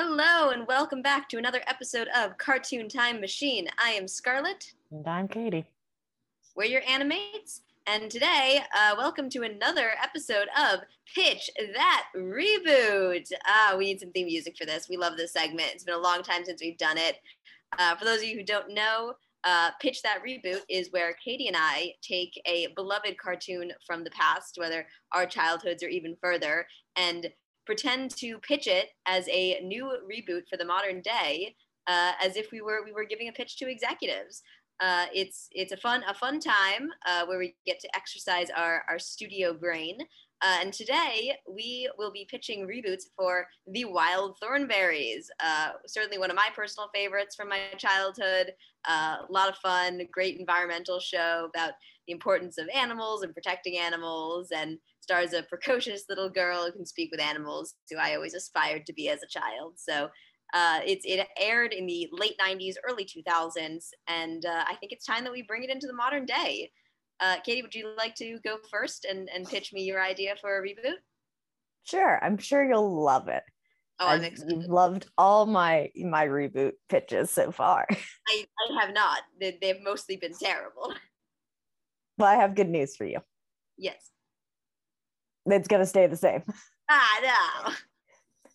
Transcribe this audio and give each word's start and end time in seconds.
Hello, 0.00 0.50
and 0.50 0.64
welcome 0.68 1.02
back 1.02 1.28
to 1.28 1.38
another 1.38 1.60
episode 1.66 2.06
of 2.16 2.38
Cartoon 2.38 2.88
Time 2.88 3.20
Machine. 3.20 3.66
I 3.84 3.90
am 3.90 4.06
Scarlett. 4.06 4.72
And 4.92 5.04
I'm 5.08 5.26
Katie. 5.26 5.66
We're 6.54 6.66
your 6.66 6.82
Ani-Mates. 6.88 7.62
And 7.88 8.08
today, 8.08 8.60
uh, 8.78 8.94
welcome 8.96 9.28
to 9.30 9.42
another 9.42 9.90
episode 10.00 10.46
of 10.56 10.82
Pitch 11.12 11.50
That 11.74 12.04
Reboot. 12.16 13.28
Ah, 13.44 13.74
we 13.76 13.86
need 13.86 13.98
some 13.98 14.12
theme 14.12 14.26
music 14.26 14.56
for 14.56 14.66
this. 14.66 14.88
We 14.88 14.96
love 14.96 15.16
this 15.16 15.32
segment. 15.32 15.72
It's 15.74 15.82
been 15.82 15.96
a 15.96 15.98
long 15.98 16.22
time 16.22 16.44
since 16.44 16.62
we've 16.62 16.78
done 16.78 16.96
it. 16.96 17.16
Uh, 17.76 17.96
for 17.96 18.04
those 18.04 18.18
of 18.18 18.24
you 18.28 18.36
who 18.36 18.44
don't 18.44 18.72
know, 18.72 19.14
uh, 19.42 19.72
Pitch 19.80 20.02
That 20.02 20.22
Reboot 20.24 20.60
is 20.68 20.92
where 20.92 21.14
Katie 21.14 21.48
and 21.48 21.56
I 21.58 21.94
take 22.02 22.40
a 22.46 22.68
beloved 22.76 23.18
cartoon 23.18 23.72
from 23.84 24.04
the 24.04 24.10
past, 24.10 24.58
whether 24.58 24.86
our 25.10 25.26
childhoods 25.26 25.82
or 25.82 25.88
even 25.88 26.16
further, 26.22 26.68
and 26.94 27.32
pretend 27.68 28.10
to 28.16 28.38
pitch 28.38 28.66
it 28.66 28.88
as 29.04 29.28
a 29.28 29.60
new 29.60 29.84
reboot 30.10 30.48
for 30.48 30.56
the 30.56 30.64
modern 30.64 31.02
day, 31.02 31.54
uh, 31.86 32.12
as 32.18 32.34
if 32.34 32.50
we 32.50 32.62
were 32.62 32.82
we 32.82 32.92
were 32.92 33.04
giving 33.04 33.28
a 33.28 33.32
pitch 33.32 33.58
to 33.58 33.70
executives. 33.70 34.42
Uh, 34.80 35.04
it's 35.12 35.48
it's 35.52 35.72
a 35.72 35.76
fun 35.76 36.02
a 36.08 36.14
fun 36.14 36.40
time 36.40 36.88
uh, 37.06 37.26
where 37.26 37.38
we 37.38 37.54
get 37.66 37.78
to 37.78 37.88
exercise 37.94 38.48
our 38.56 38.84
our 38.88 38.98
studio 38.98 39.52
brain. 39.52 39.98
Uh, 40.40 40.58
and 40.62 40.72
today 40.72 41.36
we 41.46 41.90
will 41.98 42.12
be 42.12 42.26
pitching 42.30 42.66
reboots 42.66 43.04
for 43.16 43.46
The 43.66 43.84
Wild 43.84 44.38
Thornberrys. 44.40 45.26
Uh, 45.44 45.72
certainly 45.86 46.16
one 46.16 46.30
of 46.30 46.36
my 46.36 46.48
personal 46.56 46.88
favorites 46.94 47.36
from 47.36 47.50
my 47.50 47.58
childhood. 47.76 48.52
Uh, 48.88 49.16
a 49.28 49.32
lot 49.32 49.50
of 49.50 49.56
fun, 49.56 50.00
great 50.10 50.38
environmental 50.38 51.00
show 51.00 51.50
about 51.52 51.72
the 52.06 52.12
importance 52.12 52.56
of 52.56 52.68
animals 52.72 53.22
and 53.22 53.34
protecting 53.34 53.76
animals, 53.76 54.52
and 54.52 54.78
stars 55.08 55.32
a 55.32 55.42
precocious 55.42 56.04
little 56.10 56.28
girl 56.28 56.66
who 56.66 56.72
can 56.72 56.84
speak 56.84 57.10
with 57.10 57.20
animals, 57.20 57.74
who 57.90 57.96
I 57.96 58.14
always 58.14 58.34
aspired 58.34 58.84
to 58.86 58.92
be 58.92 59.08
as 59.08 59.22
a 59.22 59.26
child. 59.26 59.74
So 59.76 60.08
uh, 60.52 60.80
it's 60.84 61.06
it 61.06 61.26
aired 61.40 61.72
in 61.72 61.86
the 61.86 62.08
late 62.12 62.36
90s, 62.38 62.74
early 62.86 63.06
2000s, 63.06 63.86
and 64.06 64.44
uh, 64.44 64.64
I 64.68 64.74
think 64.76 64.92
it's 64.92 65.06
time 65.06 65.24
that 65.24 65.32
we 65.32 65.42
bring 65.42 65.64
it 65.64 65.70
into 65.70 65.86
the 65.86 65.94
modern 65.94 66.26
day. 66.26 66.70
Uh, 67.20 67.36
Katie, 67.44 67.62
would 67.62 67.74
you 67.74 67.94
like 67.96 68.14
to 68.16 68.38
go 68.44 68.58
first 68.70 69.06
and, 69.06 69.30
and 69.34 69.48
pitch 69.48 69.72
me 69.72 69.82
your 69.82 70.02
idea 70.02 70.36
for 70.40 70.58
a 70.58 70.62
reboot? 70.62 70.96
Sure, 71.84 72.22
I'm 72.22 72.36
sure 72.36 72.62
you'll 72.62 73.02
love 73.02 73.28
it. 73.28 73.42
Oh, 74.00 74.08
I'm 74.08 74.22
excited. 74.22 74.52
You've 74.52 74.70
loved 74.70 75.06
all 75.16 75.46
my 75.46 75.90
my 75.96 76.26
reboot 76.26 76.72
pitches 76.90 77.30
so 77.30 77.50
far. 77.50 77.86
I, 78.28 78.44
I 78.70 78.80
have 78.84 78.94
not. 78.94 79.20
They, 79.40 79.58
they've 79.60 79.82
mostly 79.82 80.16
been 80.16 80.34
terrible. 80.34 80.94
Well, 82.18 82.28
I 82.28 82.36
have 82.36 82.54
good 82.54 82.68
news 82.68 82.94
for 82.94 83.04
you. 83.04 83.20
Yes. 83.76 84.10
It's 85.50 85.68
gonna 85.68 85.86
stay 85.86 86.06
the 86.06 86.16
same. 86.16 86.42
I 86.88 87.20
know. 87.66 87.72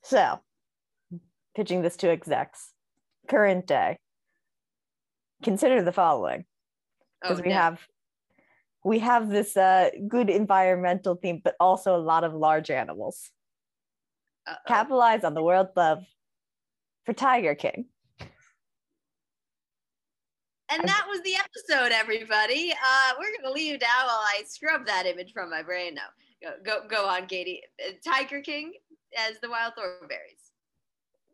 So, 0.03 0.39
pitching 1.55 1.81
this 1.81 1.97
to 1.97 2.09
execs, 2.09 2.71
current 3.27 3.67
day. 3.67 3.97
Consider 5.43 5.81
the 5.81 5.91
following, 5.91 6.45
because 7.21 7.39
Oh, 7.39 7.43
we 7.43 7.49
no. 7.49 7.55
have 7.55 7.79
we 8.85 8.99
have 8.99 9.29
this 9.29 9.55
uh, 9.55 9.89
good 10.07 10.29
environmental 10.29 11.15
theme, 11.15 11.41
but 11.43 11.55
also 11.59 11.95
a 11.95 11.97
lot 11.97 12.23
of 12.23 12.33
large 12.33 12.69
animals. 12.69 13.31
Uh-oh. 14.45 14.57
Capitalize 14.67 15.23
on 15.23 15.33
the 15.33 15.41
world 15.43 15.69
love 15.77 16.03
for 17.05 17.13
Tiger 17.13 17.55
King. 17.55 17.85
And 20.69 20.87
that 20.87 21.05
was 21.07 21.21
the 21.21 21.35
episode, 21.35 21.91
everybody. 21.93 22.71
Uh, 22.73 23.11
we're 23.19 23.31
gonna 23.41 23.53
leave 23.53 23.79
now 23.79 24.05
while 24.05 24.19
I 24.21 24.43
scrub 24.47 24.85
that 24.87 25.05
image 25.05 25.31
from 25.31 25.49
my 25.49 25.61
brain. 25.61 25.93
Now, 25.95 26.07
go 26.43 26.51
go, 26.63 26.87
go 26.87 27.07
on, 27.07 27.27
Katie. 27.27 27.61
Tiger 28.05 28.41
King 28.41 28.73
as 29.17 29.39
the 29.41 29.49
Wild 29.49 29.73
Thornberrys. 29.77 30.51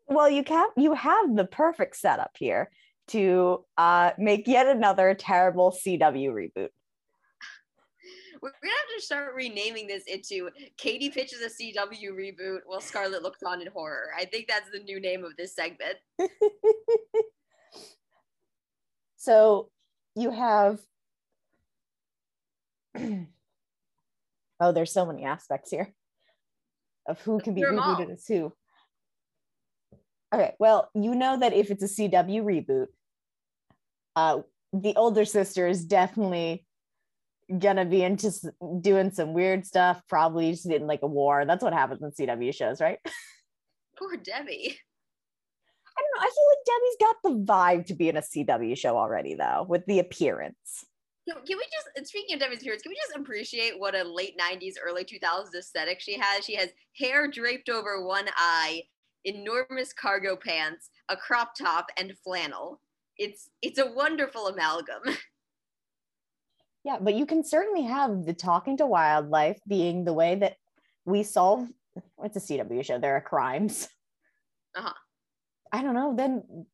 Well, 0.08 0.30
you 0.30 0.42
can 0.44 0.68
you 0.76 0.94
have 0.94 1.36
the 1.36 1.44
perfect 1.44 1.96
setup 1.96 2.32
here 2.38 2.70
to 3.08 3.64
uh, 3.76 4.12
make 4.18 4.46
yet 4.46 4.66
another 4.66 5.14
terrible 5.14 5.72
CW 5.72 6.30
reboot. 6.30 6.68
We're 8.42 8.52
gonna 8.62 8.72
have 8.72 8.96
to 8.96 9.02
start 9.02 9.34
renaming 9.34 9.86
this 9.86 10.04
into 10.06 10.50
Katie 10.76 11.10
pitches 11.10 11.40
a 11.40 11.48
CW 11.48 12.12
reboot 12.12 12.60
while 12.66 12.80
Scarlett 12.80 13.22
looks 13.22 13.42
on 13.42 13.60
in 13.60 13.68
horror. 13.68 14.10
I 14.16 14.24
think 14.24 14.48
that's 14.48 14.70
the 14.70 14.80
new 14.80 15.00
name 15.00 15.24
of 15.24 15.36
this 15.36 15.54
segment. 15.54 15.96
So 19.20 19.68
you 20.16 20.30
have 20.30 20.80
oh, 24.60 24.72
there's 24.72 24.92
so 24.92 25.06
many 25.06 25.24
aspects 25.24 25.70
here 25.70 25.92
of 27.06 27.20
who 27.22 27.40
can 27.40 27.54
be 27.54 27.64
all. 27.64 27.72
rebooted 27.72 28.12
as 28.12 28.26
who. 28.26 28.52
Okay, 30.32 30.54
well, 30.60 30.90
you 30.94 31.14
know 31.14 31.38
that 31.40 31.52
if 31.52 31.70
it's 31.70 31.82
a 31.82 31.86
CW 31.86 32.44
reboot, 32.44 32.86
uh, 34.14 34.40
the 34.72 34.94
older 34.94 35.24
sister 35.24 35.66
is 35.66 35.84
definitely 35.84 36.64
gonna 37.58 37.84
be 37.84 38.02
into 38.04 38.30
doing 38.80 39.10
some 39.10 39.32
weird 39.32 39.66
stuff, 39.66 40.00
probably 40.08 40.52
just 40.52 40.66
in 40.66 40.86
like 40.86 41.02
a 41.02 41.08
war. 41.08 41.44
That's 41.44 41.64
what 41.64 41.72
happens 41.72 42.02
in 42.02 42.12
CW 42.12 42.54
shows, 42.54 42.80
right? 42.80 42.98
Poor 43.98 44.16
Debbie. 44.16 44.78
I 45.98 46.02
don't 46.02 46.10
know. 46.14 46.20
I 46.20 46.30
feel 46.30 46.46
like 46.48 46.66
Debbie's 46.66 46.96
got 47.00 47.16
the 47.24 47.52
vibe 47.52 47.86
to 47.86 47.94
be 47.94 48.08
in 48.08 48.16
a 48.16 48.20
CW 48.20 48.78
show 48.78 48.96
already, 48.96 49.34
though, 49.34 49.66
with 49.68 49.84
the 49.86 49.98
appearance. 49.98 50.86
Can 51.28 51.36
can 51.46 51.58
we 51.58 51.64
just, 51.70 52.08
speaking 52.08 52.34
of 52.34 52.40
Debbie's 52.40 52.60
appearance, 52.60 52.82
can 52.82 52.90
we 52.90 52.96
just 52.96 53.16
appreciate 53.16 53.78
what 53.78 53.94
a 53.94 54.04
late 54.04 54.38
90s, 54.38 54.74
early 54.84 55.04
2000s 55.04 55.54
aesthetic 55.56 56.00
she 56.00 56.18
has? 56.18 56.44
She 56.44 56.56
has 56.56 56.70
hair 56.96 57.30
draped 57.30 57.68
over 57.68 58.04
one 58.04 58.26
eye, 58.36 58.82
enormous 59.24 59.92
cargo 59.92 60.36
pants, 60.36 60.90
a 61.08 61.16
crop 61.16 61.52
top, 61.54 61.86
and 61.98 62.14
flannel. 62.24 62.80
It's 63.16 63.50
it's 63.62 63.78
a 63.78 63.92
wonderful 63.92 64.48
amalgam. 64.48 65.02
Yeah, 66.84 66.96
but 67.00 67.14
you 67.14 67.26
can 67.26 67.44
certainly 67.44 67.82
have 67.82 68.24
the 68.24 68.32
talking 68.32 68.78
to 68.78 68.86
wildlife 68.86 69.58
being 69.68 70.04
the 70.04 70.14
way 70.14 70.36
that 70.36 70.56
we 71.04 71.22
solve. 71.22 71.68
It's 72.22 72.36
a 72.36 72.40
CW 72.40 72.84
show. 72.84 72.98
There 72.98 73.16
are 73.16 73.20
crimes. 73.20 73.88
Uh-huh. 74.74 74.92
I 75.72 75.82
don't 75.82 75.94
know. 75.94 76.14
Then, 76.16 76.66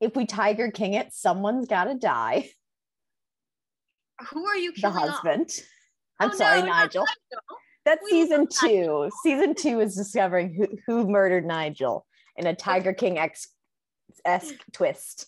if 0.00 0.14
we 0.14 0.26
Tiger 0.26 0.70
King 0.70 0.94
it, 0.94 1.12
someone's 1.12 1.66
got 1.66 1.84
to 1.84 1.94
die. 1.94 2.50
Who 4.30 4.46
are 4.46 4.56
you 4.56 4.72
The 4.72 4.80
killing 4.82 4.96
off? 4.96 5.08
husband. 5.22 5.50
I'm 6.20 6.30
Oh, 6.30 6.34
sorry, 6.34 6.60
no, 6.60 6.66
Nigel. 6.68 7.02
Nigel. 7.02 7.42
That's 7.84 8.02
We 8.04 8.10
season 8.10 8.46
two. 8.48 9.10
Season 9.22 9.54
two 9.54 9.80
is 9.80 9.94
discovering 9.94 10.54
who, 10.54 10.68
who 10.86 11.08
murdered 11.08 11.44
Nigel 11.44 12.06
in 12.36 12.46
a 12.46 12.54
Tiger 12.54 12.92
King 12.92 13.18
esque 13.18 13.50
twist. 14.72 15.26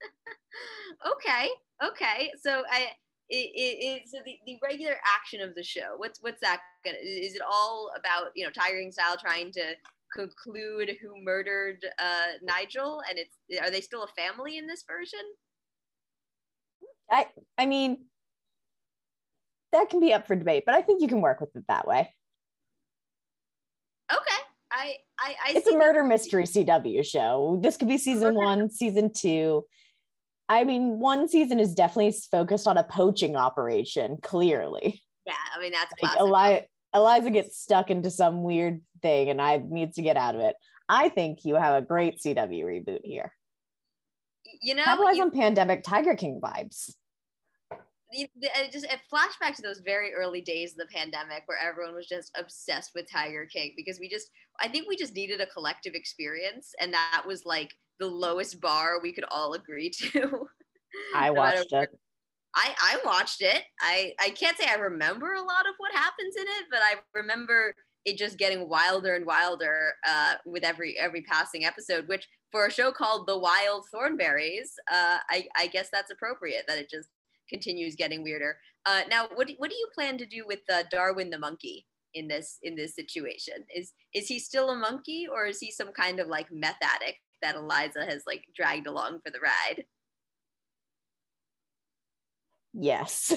okay 1.06 1.48
okay 1.84 2.30
so 2.40 2.62
i 2.70 2.88
it, 3.28 3.36
it, 3.36 3.84
it, 3.84 4.02
so 4.08 4.18
the, 4.24 4.38
the 4.46 4.56
regular 4.62 4.96
action 5.16 5.40
of 5.40 5.54
the 5.54 5.62
show 5.62 5.94
what's 5.96 6.20
what's 6.22 6.40
that 6.40 6.60
gonna 6.84 6.96
is 7.02 7.34
it 7.34 7.42
all 7.46 7.90
about 7.98 8.30
you 8.34 8.44
know 8.44 8.50
tiger 8.50 8.78
king 8.78 8.90
style 8.92 9.16
trying 9.16 9.52
to 9.52 9.74
conclude 10.14 10.96
who 11.02 11.22
murdered 11.22 11.84
uh 11.98 12.26
nigel 12.42 13.02
and 13.08 13.18
it's 13.18 13.36
are 13.62 13.70
they 13.70 13.80
still 13.80 14.04
a 14.04 14.08
family 14.08 14.56
in 14.58 14.66
this 14.66 14.84
version 14.88 15.20
I 17.10 17.26
I 17.58 17.66
mean 17.66 18.04
that 19.72 19.90
can 19.90 20.00
be 20.00 20.12
up 20.12 20.26
for 20.26 20.34
debate, 20.36 20.64
but 20.66 20.74
I 20.74 20.82
think 20.82 21.02
you 21.02 21.08
can 21.08 21.20
work 21.20 21.40
with 21.40 21.54
it 21.56 21.64
that 21.68 21.86
way. 21.86 22.12
okay 24.12 24.36
i 24.72 24.94
i, 25.18 25.34
I 25.46 25.52
It's 25.56 25.66
a 25.66 25.70
that- 25.72 25.78
murder 25.78 26.04
mystery 26.04 26.44
CW 26.44 27.04
show. 27.04 27.58
This 27.62 27.76
could 27.76 27.88
be 27.88 27.98
season 27.98 28.28
Okay. 28.28 28.36
one, 28.36 28.70
season 28.70 29.12
two. 29.12 29.64
I 30.48 30.62
mean, 30.64 31.00
one 31.00 31.26
season 31.28 31.58
is 31.58 31.74
definitely 31.74 32.14
focused 32.30 32.68
on 32.68 32.78
a 32.78 32.84
poaching 32.84 33.34
operation, 33.36 34.18
clearly. 34.22 35.02
yeah 35.26 35.34
i 35.56 35.60
mean 35.60 35.72
that's 35.72 35.92
Like. 36.02 36.20
Eli- 36.20 36.60
Eliza 36.94 37.30
gets 37.30 37.58
stuck 37.58 37.90
into 37.90 38.10
some 38.10 38.42
weird 38.42 38.80
thing 39.02 39.28
and 39.28 39.42
I 39.42 39.56
needs 39.58 39.96
to 39.96 40.02
get 40.02 40.16
out 40.16 40.34
of 40.36 40.40
it. 40.40 40.54
I 40.88 41.08
think 41.08 41.44
you 41.44 41.56
have 41.56 41.74
a 41.82 41.84
great 41.86 42.20
CW 42.20 42.64
reboot 42.64 43.00
here. 43.04 43.32
you 44.62 44.74
know 44.74 44.84
Capitalize 44.84 45.16
you- 45.16 45.22
on 45.24 45.30
pandemic 45.32 45.82
Tiger 45.82 46.14
King 46.14 46.40
vibes. 46.42 46.94
It 48.12 48.72
just 48.72 48.86
it 48.86 49.00
flashback 49.12 49.56
to 49.56 49.62
those 49.62 49.80
very 49.84 50.14
early 50.14 50.40
days 50.40 50.72
of 50.72 50.78
the 50.78 50.94
pandemic 50.94 51.42
where 51.46 51.58
everyone 51.58 51.94
was 51.94 52.06
just 52.06 52.30
obsessed 52.38 52.92
with 52.94 53.10
Tiger 53.10 53.46
King 53.46 53.72
because 53.76 53.98
we 53.98 54.08
just 54.08 54.30
I 54.60 54.68
think 54.68 54.88
we 54.88 54.96
just 54.96 55.14
needed 55.14 55.40
a 55.40 55.46
collective 55.46 55.94
experience 55.94 56.72
and 56.80 56.92
that 56.94 57.24
was 57.26 57.44
like 57.44 57.74
the 57.98 58.06
lowest 58.06 58.60
bar 58.60 59.00
we 59.02 59.12
could 59.12 59.24
all 59.30 59.54
agree 59.54 59.90
to. 60.12 60.46
I 61.14 61.30
watched 61.30 61.72
it. 61.72 61.90
I 62.54 62.74
I 62.80 62.98
watched 63.04 63.42
it. 63.42 63.62
I 63.80 64.12
I 64.20 64.30
can't 64.30 64.56
say 64.56 64.66
I 64.68 64.76
remember 64.76 65.34
a 65.34 65.42
lot 65.42 65.68
of 65.68 65.74
what 65.78 65.92
happens 65.92 66.36
in 66.36 66.44
it, 66.44 66.66
but 66.70 66.80
I 66.82 66.94
remember 67.14 67.74
it 68.04 68.16
just 68.16 68.38
getting 68.38 68.68
wilder 68.68 69.16
and 69.16 69.26
wilder 69.26 69.92
uh, 70.08 70.34
with 70.46 70.64
every 70.64 70.96
every 70.98 71.22
passing 71.22 71.64
episode. 71.64 72.08
Which 72.08 72.26
for 72.52 72.66
a 72.66 72.70
show 72.70 72.92
called 72.92 73.26
The 73.26 73.38
Wild 73.38 73.84
Thornberrys, 73.92 74.70
uh, 74.90 75.18
I 75.28 75.46
I 75.56 75.66
guess 75.66 75.88
that's 75.92 76.10
appropriate 76.10 76.64
that 76.68 76.78
it 76.78 76.88
just 76.88 77.08
continues 77.48 77.94
getting 77.96 78.22
weirder. 78.22 78.56
Uh, 78.84 79.02
now, 79.10 79.28
what 79.34 79.48
do, 79.48 79.54
what 79.58 79.70
do 79.70 79.76
you 79.76 79.88
plan 79.94 80.18
to 80.18 80.26
do 80.26 80.44
with 80.46 80.60
uh, 80.72 80.84
Darwin 80.90 81.30
the 81.30 81.38
monkey 81.38 81.86
in 82.14 82.28
this 82.28 82.58
in 82.62 82.76
this 82.76 82.94
situation? 82.94 83.54
Is 83.74 83.92
is 84.14 84.28
he 84.28 84.38
still 84.38 84.70
a 84.70 84.76
monkey 84.76 85.26
or 85.30 85.46
is 85.46 85.58
he 85.58 85.70
some 85.70 85.92
kind 85.92 86.20
of 86.20 86.28
like 86.28 86.46
meth 86.52 86.78
addict 86.82 87.18
that 87.42 87.56
Eliza 87.56 88.04
has 88.04 88.22
like 88.26 88.44
dragged 88.54 88.86
along 88.86 89.20
for 89.24 89.30
the 89.30 89.40
ride? 89.40 89.84
Yes. 92.72 93.32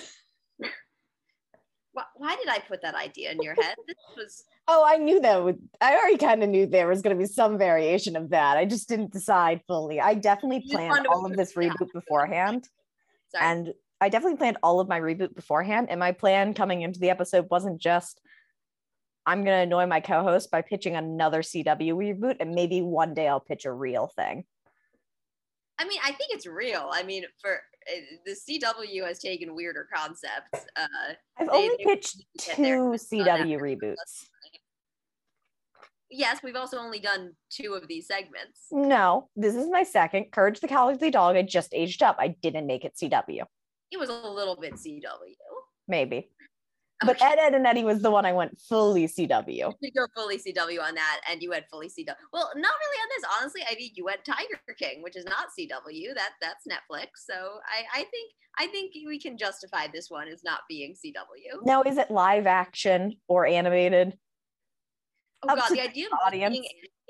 Why, 1.91 2.03
why 2.15 2.35
did 2.35 2.47
I 2.49 2.59
put 2.59 2.83
that 2.83 2.93
idea 2.93 3.31
in 3.31 3.41
your 3.41 3.55
head? 3.55 3.75
This 3.87 3.97
was 4.15 4.43
Oh, 4.71 4.85
I 4.85 4.97
knew 4.97 5.19
that 5.21 5.43
would 5.43 5.57
I 5.81 5.95
already 5.95 6.17
kind 6.17 6.43
of 6.43 6.49
knew 6.49 6.67
there 6.67 6.87
was 6.87 7.01
going 7.01 7.15
to 7.15 7.19
be 7.19 7.25
some 7.25 7.57
variation 7.57 8.15
of 8.15 8.29
that. 8.29 8.55
I 8.55 8.65
just 8.65 8.87
didn't 8.87 9.11
decide 9.11 9.61
fully. 9.67 9.99
I 9.99 10.13
definitely 10.13 10.63
planned 10.69 11.07
all 11.07 11.25
of 11.25 11.35
this 11.35 11.53
reboot 11.53 11.91
beforehand. 11.91 12.69
sorry. 13.33 13.45
And 13.45 13.73
I 14.01 14.09
definitely 14.09 14.37
planned 14.37 14.57
all 14.63 14.79
of 14.79 14.87
my 14.87 14.99
reboot 14.99 15.35
beforehand. 15.35 15.87
And 15.89 15.99
my 15.99 16.11
plan 16.11 16.53
coming 16.53 16.81
into 16.83 16.99
the 16.99 17.09
episode 17.09 17.47
wasn't 17.51 17.79
just 17.81 18.21
I'm 19.25 19.43
gonna 19.43 19.57
annoy 19.63 19.85
my 19.85 19.99
co-host 19.99 20.49
by 20.49 20.61
pitching 20.61 20.95
another 20.95 21.41
CW 21.41 21.93
reboot, 21.93 22.37
and 22.39 22.55
maybe 22.55 22.81
one 22.81 23.13
day 23.13 23.27
I'll 23.27 23.39
pitch 23.41 23.65
a 23.65 23.71
real 23.71 24.07
thing. 24.15 24.45
I 25.77 25.87
mean, 25.87 25.99
I 26.03 26.11
think 26.13 26.31
it's 26.33 26.47
real. 26.47 26.89
I 26.91 27.03
mean, 27.03 27.25
for 27.41 27.55
uh, 27.55 27.99
the 28.25 28.31
CW 28.31 29.05
has 29.05 29.19
taken 29.19 29.55
weirder 29.55 29.87
concepts. 29.93 30.65
Uh, 30.75 30.87
I've 31.37 31.47
They- 31.47 31.53
only 31.53 31.75
they 31.77 31.83
pitched 31.83 32.23
two. 32.39 32.95
CW 32.97 33.59
reboots. 33.59 34.25
yes, 36.09 36.41
we've 36.43 36.55
also 36.55 36.77
only 36.77 36.99
done 36.99 37.33
two 37.49 37.73
of 37.73 37.87
these 37.87 38.07
segments. 38.07 38.67
No, 38.71 39.29
this 39.35 39.55
is 39.55 39.69
my 39.69 39.83
second. 39.83 40.31
Courage 40.31 40.59
the 40.59 40.67
Cowardly 40.67 41.11
Dog. 41.11 41.35
I 41.35 41.43
just 41.43 41.73
aged 41.73 42.01
up. 42.03 42.15
I 42.19 42.29
didn't 42.41 42.65
make 42.67 42.83
it 42.83 42.95
CW. 42.95 43.43
It 43.91 43.99
was 43.99 44.09
a 44.09 44.13
little 44.13 44.55
bit 44.55 44.73
CW. 44.73 45.01
Maybe. 45.87 46.29
But. 47.05 47.21
Ed, 47.21 47.39
Edd 47.39 47.53
n 47.53 47.65
Eddy 47.65 47.85
was 47.85 48.01
the 48.01 48.11
one 48.11 48.25
I 48.25 48.33
went 48.33 48.59
fully 48.59 49.07
CW. 49.07 49.73
You 49.81 49.91
go 49.91 50.05
fully 50.13 50.37
CW 50.37 50.81
on 50.81 50.95
that, 50.95 51.21
and 51.29 51.41
you 51.41 51.49
went 51.49 51.65
fully 51.71 51.87
CW. 51.87 52.13
Well, 52.33 52.51
not 52.55 52.73
really 52.81 53.01
on 53.01 53.09
this. 53.15 53.29
Honestly, 53.39 53.61
I 53.63 53.75
think 53.75 53.93
you 53.95 54.03
went 54.03 54.25
Tiger 54.25 54.59
King, 54.77 55.01
which 55.01 55.15
is 55.15 55.23
not 55.23 55.47
CW. 55.57 56.13
That 56.13 56.31
that's 56.41 56.65
Netflix. 56.67 57.07
So 57.25 57.59
I 57.65 58.01
I 58.01 58.03
think 58.03 58.33
I 58.57 58.67
think 58.67 58.93
we 59.07 59.17
can 59.17 59.37
justify 59.37 59.87
this 59.91 60.09
one 60.09 60.27
as 60.27 60.43
not 60.43 60.61
being 60.67 60.93
CW. 60.93 61.65
Now, 61.65 61.83
is 61.83 61.97
it 61.97 62.11
live 62.11 62.45
action 62.45 63.15
or 63.29 63.45
animated? 63.45 64.17
Oh 65.43 65.53
up 65.53 65.59
god, 65.59 65.71
the 65.71 65.81
idea 65.81 66.07
of 66.07 66.19
audience. 66.25 66.51
being 66.51 66.65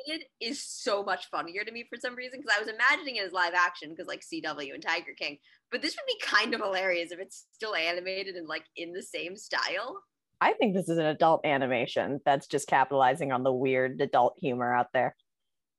animated 0.08 0.28
is 0.40 0.64
so 0.64 1.04
much 1.04 1.30
funnier 1.30 1.64
to 1.64 1.72
me 1.72 1.86
for 1.90 2.00
some 2.00 2.16
reason 2.16 2.40
because 2.40 2.56
I 2.56 2.60
was 2.60 2.74
imagining 2.74 3.18
it 3.18 3.26
as 3.26 3.32
live 3.32 3.54
action 3.54 3.90
because 3.90 4.08
like 4.08 4.22
CW 4.22 4.74
and 4.74 4.84
Tiger 4.84 5.14
King. 5.18 5.38
But 5.72 5.82
this 5.82 5.96
would 5.96 6.08
be 6.08 6.26
kind 6.26 6.54
of 6.54 6.62
hilarious 6.62 7.12
if 7.12 7.20
it's 7.20 7.46
still 7.52 7.76
animated 7.76 8.36
and 8.36 8.48
like 8.48 8.66
in 8.76 8.94
the 8.94 9.04
same 9.04 9.36
style. 9.36 10.02
I 10.42 10.54
think 10.54 10.74
this 10.74 10.90
is 10.90 10.98
an 10.98 11.06
adult 11.06 11.46
animation 11.46 12.22
that's 12.26 12.48
just 12.48 12.68
capitalizing 12.68 13.32
on 13.32 13.44
the 13.44 13.52
weird 13.52 14.00
adult 14.02 14.36
humor 14.40 14.74
out 14.74 14.88
there. 14.94 15.16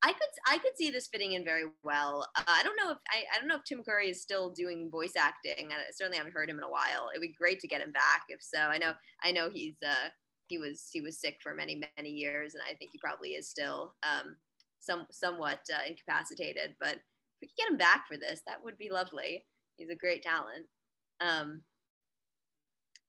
I 0.03 0.13
could 0.13 0.27
I 0.47 0.57
could 0.57 0.75
see 0.75 0.89
this 0.89 1.07
fitting 1.07 1.33
in 1.33 1.43
very 1.43 1.65
well. 1.83 2.27
Uh, 2.35 2.43
I 2.47 2.63
don't 2.63 2.75
know 2.75 2.91
if 2.91 2.97
I, 3.09 3.23
I 3.35 3.39
don't 3.39 3.47
know 3.47 3.57
if 3.57 3.63
Tim 3.65 3.83
Curry 3.83 4.09
is 4.09 4.21
still 4.21 4.49
doing 4.49 4.89
voice 4.91 5.13
acting. 5.15 5.69
I 5.71 5.91
certainly 5.93 6.17
haven't 6.17 6.33
heard 6.33 6.49
him 6.49 6.57
in 6.57 6.63
a 6.63 6.69
while. 6.69 7.09
It'd 7.13 7.21
be 7.21 7.33
great 7.37 7.59
to 7.59 7.67
get 7.67 7.81
him 7.81 7.91
back. 7.91 8.23
If 8.27 8.41
so, 8.41 8.57
I 8.57 8.79
know 8.79 8.93
I 9.23 9.31
know 9.31 9.49
he's 9.51 9.75
uh 9.85 10.09
he 10.51 10.57
was 10.57 10.89
he 10.91 10.99
was 11.01 11.17
sick 11.19 11.37
for 11.41 11.55
many 11.55 11.81
many 11.97 12.09
years, 12.09 12.53
and 12.53 12.63
I 12.69 12.75
think 12.75 12.91
he 12.91 12.99
probably 12.99 13.29
is 13.29 13.49
still 13.49 13.95
um 14.03 14.35
some 14.81 15.07
somewhat 15.09 15.61
uh, 15.73 15.79
incapacitated. 15.87 16.75
But 16.79 16.95
if 16.95 17.01
we 17.41 17.47
could 17.47 17.57
get 17.57 17.69
him 17.71 17.77
back 17.77 18.05
for 18.07 18.17
this, 18.17 18.41
that 18.45 18.63
would 18.63 18.77
be 18.77 18.91
lovely. 18.91 19.45
He's 19.77 19.89
a 19.89 19.95
great 19.95 20.23
talent. 20.23 20.65
Um, 21.21 21.61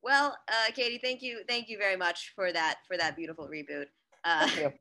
well, 0.02 0.36
uh, 0.48 0.70
Katie, 0.72 1.00
thank 1.02 1.20
you 1.20 1.40
thank 1.48 1.68
you 1.68 1.78
very 1.78 1.96
much 1.96 2.32
for 2.36 2.52
that 2.52 2.76
for 2.86 2.96
that 2.96 3.16
beautiful 3.16 3.48
reboot. 3.48 3.86
Uh, 4.24 4.46
Thank 4.46 4.60
you. 4.60 4.72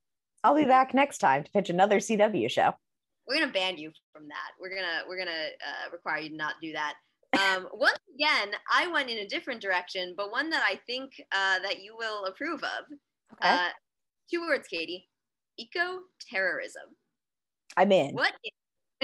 I'll 0.44 0.56
be 0.56 0.66
back 0.66 0.94
next 0.94 1.18
time 1.18 1.44
to 1.44 1.52
pitch 1.52 1.70
another 1.70 1.98
CW 1.98 2.50
show. 2.50 2.74
we're 3.28 3.40
gonna 3.40 3.52
ban 3.52 3.78
you 3.78 3.92
from 4.14 4.28
that. 4.28 4.52
We're 4.60 4.76
gonna 4.76 5.02
we're 5.08 5.18
gonna 5.18 5.32
uh, 5.32 5.92
require 5.92 6.20
you 6.20 6.30
to 6.30 6.36
not 6.36 6.56
do 6.62 6.74
that. 6.74 6.96
Um, 7.34 7.68
once 7.74 8.00
again, 8.16 8.52
I 8.72 8.88
went 8.88 9.10
in 9.10 9.20
a 9.20 9.28
different 9.28 9.62
direction, 9.62 10.14
but 10.18 10.32
one 10.32 10.50
that 10.50 10.64
I 10.68 10.80
think 10.86 11.12
uh, 11.32 11.60
that 11.60 11.82
you 11.82 11.96
will 11.98 12.26
approve 12.26 12.62
of. 12.64 12.86
Okay. 13.42 13.56
Uh, 13.56 13.70
two 14.30 14.42
words, 14.42 14.68
Katie. 14.68 15.08
Eco 15.58 16.00
terrorism. 16.30 16.84
I'm 17.78 17.92
in. 17.92 18.14
What? 18.16 18.34
i- 18.46 18.50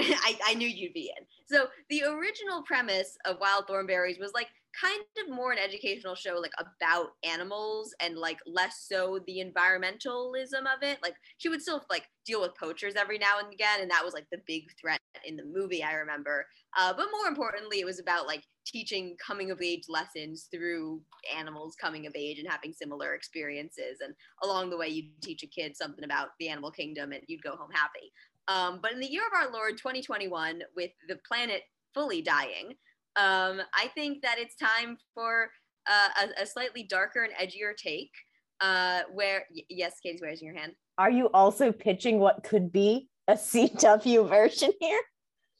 I, 0.00 0.38
I 0.46 0.54
knew 0.54 0.68
you'd 0.68 0.92
be 0.92 1.10
in. 1.18 1.24
So 1.48 1.66
the 1.90 2.04
original 2.04 2.62
premise 2.62 3.16
of 3.24 3.38
Wild 3.40 3.66
Thornberrys 3.66 4.20
was 4.20 4.32
like 4.32 4.46
kind 4.80 5.02
of 5.22 5.34
more 5.34 5.52
an 5.52 5.58
educational 5.58 6.14
show, 6.14 6.34
like 6.34 6.52
about 6.58 7.08
animals 7.24 7.94
and 8.00 8.16
like 8.16 8.38
less 8.46 8.86
so 8.88 9.20
the 9.26 9.44
environmentalism 9.44 10.60
of 10.60 10.82
it. 10.82 10.98
Like 11.02 11.14
she 11.38 11.48
would 11.48 11.62
still 11.62 11.84
like 11.90 12.04
deal 12.26 12.40
with 12.40 12.56
poachers 12.56 12.94
every 12.94 13.18
now 13.18 13.38
and 13.42 13.52
again, 13.52 13.80
and 13.80 13.90
that 13.90 14.04
was 14.04 14.14
like 14.14 14.26
the 14.30 14.40
big 14.46 14.64
threat 14.80 15.00
in 15.24 15.36
the 15.36 15.44
movie. 15.44 15.82
I 15.82 15.92
remember. 15.94 16.46
Uh, 16.78 16.92
but 16.92 17.06
more 17.12 17.28
importantly, 17.28 17.80
it 17.80 17.86
was 17.86 18.00
about 18.00 18.26
like 18.26 18.44
teaching 18.66 19.16
coming 19.24 19.50
of 19.50 19.62
age 19.62 19.84
lessons 19.88 20.48
through 20.52 21.00
animals 21.36 21.74
coming 21.80 22.06
of 22.06 22.12
age 22.14 22.38
and 22.38 22.48
having 22.48 22.72
similar 22.72 23.14
experiences. 23.14 23.98
And 24.04 24.14
along 24.42 24.70
the 24.70 24.76
way, 24.76 24.88
you'd 24.88 25.22
teach 25.22 25.42
a 25.42 25.46
kid 25.46 25.76
something 25.76 26.04
about 26.04 26.28
the 26.38 26.48
animal 26.48 26.70
kingdom, 26.70 27.12
and 27.12 27.22
you'd 27.26 27.42
go 27.42 27.56
home 27.56 27.70
happy. 27.72 28.12
Um, 28.46 28.80
but 28.82 28.92
in 28.92 29.00
the 29.00 29.10
year 29.10 29.22
of 29.26 29.38
our 29.38 29.52
Lord 29.52 29.76
2021, 29.76 30.62
with 30.74 30.90
the 31.08 31.18
planet 31.26 31.62
fully 31.94 32.22
dying, 32.22 32.74
um, 33.18 33.60
I 33.74 33.88
think 33.94 34.22
that 34.22 34.38
it's 34.38 34.54
time 34.56 34.96
for 35.14 35.50
uh, 35.90 36.08
a, 36.38 36.42
a 36.42 36.46
slightly 36.46 36.84
darker 36.84 37.24
and 37.24 37.32
edgier 37.34 37.76
take. 37.76 38.12
Uh, 38.60 39.02
where 39.12 39.44
y- 39.54 39.62
yes, 39.68 39.94
Katie's 40.02 40.20
raising 40.20 40.46
your 40.46 40.56
hand. 40.56 40.72
Are 40.98 41.10
you 41.10 41.26
also 41.28 41.70
pitching 41.70 42.18
what 42.18 42.42
could 42.42 42.72
be 42.72 43.08
a 43.28 43.34
CW 43.34 44.28
version 44.28 44.72
here? 44.80 45.00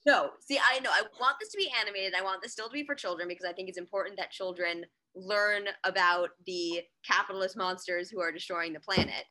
No, 0.04 0.30
see, 0.40 0.58
I 0.58 0.80
know 0.80 0.90
I 0.90 1.02
want 1.20 1.36
this 1.40 1.50
to 1.50 1.58
be 1.58 1.70
animated. 1.80 2.14
I 2.18 2.22
want 2.22 2.42
this 2.42 2.52
still 2.52 2.66
to 2.66 2.72
be 2.72 2.84
for 2.84 2.94
children 2.94 3.28
because 3.28 3.44
I 3.48 3.52
think 3.52 3.68
it's 3.68 3.78
important 3.78 4.16
that 4.16 4.30
children 4.30 4.84
learn 5.14 5.64
about 5.84 6.30
the 6.46 6.80
capitalist 7.06 7.56
monsters 7.56 8.08
who 8.10 8.20
are 8.20 8.32
destroying 8.32 8.72
the 8.72 8.80
planet. 8.80 9.24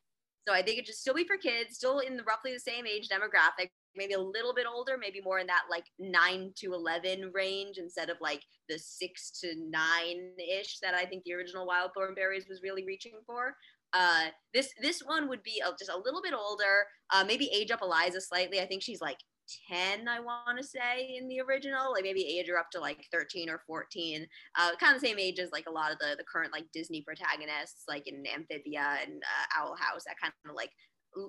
So 0.46 0.54
I 0.54 0.62
think 0.62 0.78
it 0.78 0.86
should 0.86 0.94
still 0.94 1.14
be 1.14 1.24
for 1.24 1.36
kids, 1.36 1.76
still 1.76 1.98
in 1.98 2.16
the 2.16 2.22
roughly 2.22 2.52
the 2.54 2.60
same 2.60 2.86
age 2.86 3.08
demographic, 3.08 3.68
maybe 3.94 4.14
a 4.14 4.20
little 4.20 4.54
bit 4.54 4.66
older, 4.72 4.96
maybe 4.98 5.20
more 5.22 5.38
in 5.38 5.46
that 5.48 5.64
like 5.70 5.84
nine 5.98 6.52
to 6.60 6.72
eleven 6.72 7.30
range 7.34 7.76
instead 7.78 8.08
of 8.08 8.16
like 8.20 8.42
the 8.68 8.78
six 8.78 9.30
to 9.40 9.54
nine 9.68 10.32
ish 10.38 10.78
that 10.80 10.94
I 10.94 11.04
think 11.04 11.24
the 11.24 11.34
original 11.34 11.66
Wild 11.66 11.90
Thornberrys 11.96 12.48
was 12.48 12.62
really 12.62 12.84
reaching 12.84 13.12
for. 13.26 13.54
Uh, 13.92 14.26
this 14.54 14.72
this 14.80 15.00
one 15.00 15.28
would 15.28 15.42
be 15.42 15.62
just 15.78 15.90
a 15.90 15.98
little 15.98 16.22
bit 16.22 16.34
older, 16.34 16.86
uh, 17.12 17.24
maybe 17.26 17.50
age 17.52 17.70
up 17.70 17.82
Eliza 17.82 18.20
slightly. 18.20 18.60
I 18.60 18.66
think 18.66 18.82
she's 18.82 19.00
like 19.00 19.18
10 19.70 20.08
i 20.08 20.20
want 20.20 20.58
to 20.58 20.64
say 20.64 21.16
in 21.18 21.28
the 21.28 21.40
original 21.40 21.92
like 21.92 22.02
maybe 22.02 22.38
age 22.38 22.48
her 22.48 22.58
up 22.58 22.70
to 22.70 22.80
like 22.80 23.04
13 23.12 23.48
or 23.48 23.60
14 23.66 24.26
uh, 24.58 24.70
kind 24.80 24.94
of 24.94 25.00
the 25.00 25.06
same 25.06 25.18
age 25.18 25.38
as 25.38 25.50
like 25.52 25.66
a 25.68 25.72
lot 25.72 25.92
of 25.92 25.98
the 25.98 26.14
the 26.16 26.24
current 26.24 26.52
like 26.52 26.64
disney 26.72 27.02
protagonists 27.02 27.84
like 27.88 28.06
in 28.06 28.24
amphibia 28.26 28.98
and 29.02 29.22
uh, 29.22 29.60
owl 29.60 29.76
house 29.78 30.04
that 30.06 30.20
kind 30.20 30.32
of 30.48 30.54
like 30.54 30.70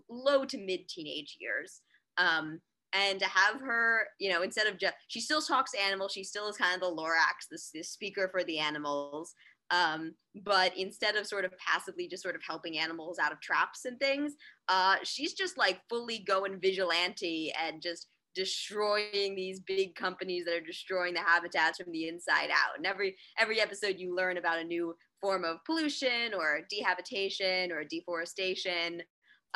low 0.09 0.45
to 0.45 0.57
mid 0.57 0.87
teenage 0.87 1.37
years. 1.39 1.81
Um 2.17 2.59
and 2.93 3.19
to 3.19 3.25
have 3.25 3.61
her 3.61 4.07
you 4.19 4.31
know 4.31 4.41
instead 4.41 4.65
of 4.65 4.79
just 4.79 4.95
she 5.09 5.21
still 5.21 5.41
talks 5.41 5.73
animals 5.75 6.11
she 6.11 6.23
still 6.23 6.49
is 6.49 6.57
kind 6.57 6.73
of 6.73 6.81
the 6.81 7.01
lorax 7.01 7.47
the, 7.51 7.59
the 7.75 7.83
speaker 7.83 8.27
for 8.31 8.43
the 8.43 8.57
animals 8.57 9.35
um, 9.71 10.13
but 10.43 10.75
instead 10.77 11.15
of 11.15 11.27
sort 11.27 11.45
of 11.45 11.51
passively 11.57 12.07
just 12.07 12.23
sort 12.23 12.35
of 12.35 12.41
helping 12.47 12.77
animals 12.77 13.19
out 13.19 13.31
of 13.31 13.39
traps 13.41 13.85
and 13.85 13.99
things 13.99 14.35
uh, 14.67 14.95
she's 15.03 15.33
just 15.33 15.57
like 15.57 15.79
fully 15.89 16.19
going 16.19 16.59
vigilante 16.59 17.51
and 17.61 17.81
just 17.81 18.07
destroying 18.35 19.35
these 19.35 19.59
big 19.61 19.95
companies 19.95 20.45
that 20.45 20.55
are 20.55 20.65
destroying 20.65 21.13
the 21.13 21.19
habitats 21.19 21.77
from 21.81 21.91
the 21.91 22.07
inside 22.07 22.49
out. 22.51 22.77
And 22.77 22.85
every 22.85 23.15
every 23.37 23.59
episode 23.59 23.95
you 23.97 24.15
learn 24.15 24.37
about 24.37 24.59
a 24.59 24.63
new 24.63 24.95
form 25.21 25.43
of 25.43 25.57
pollution 25.65 26.33
or 26.33 26.61
dehabitation 26.73 27.71
or 27.71 27.83
deforestation. 27.83 29.01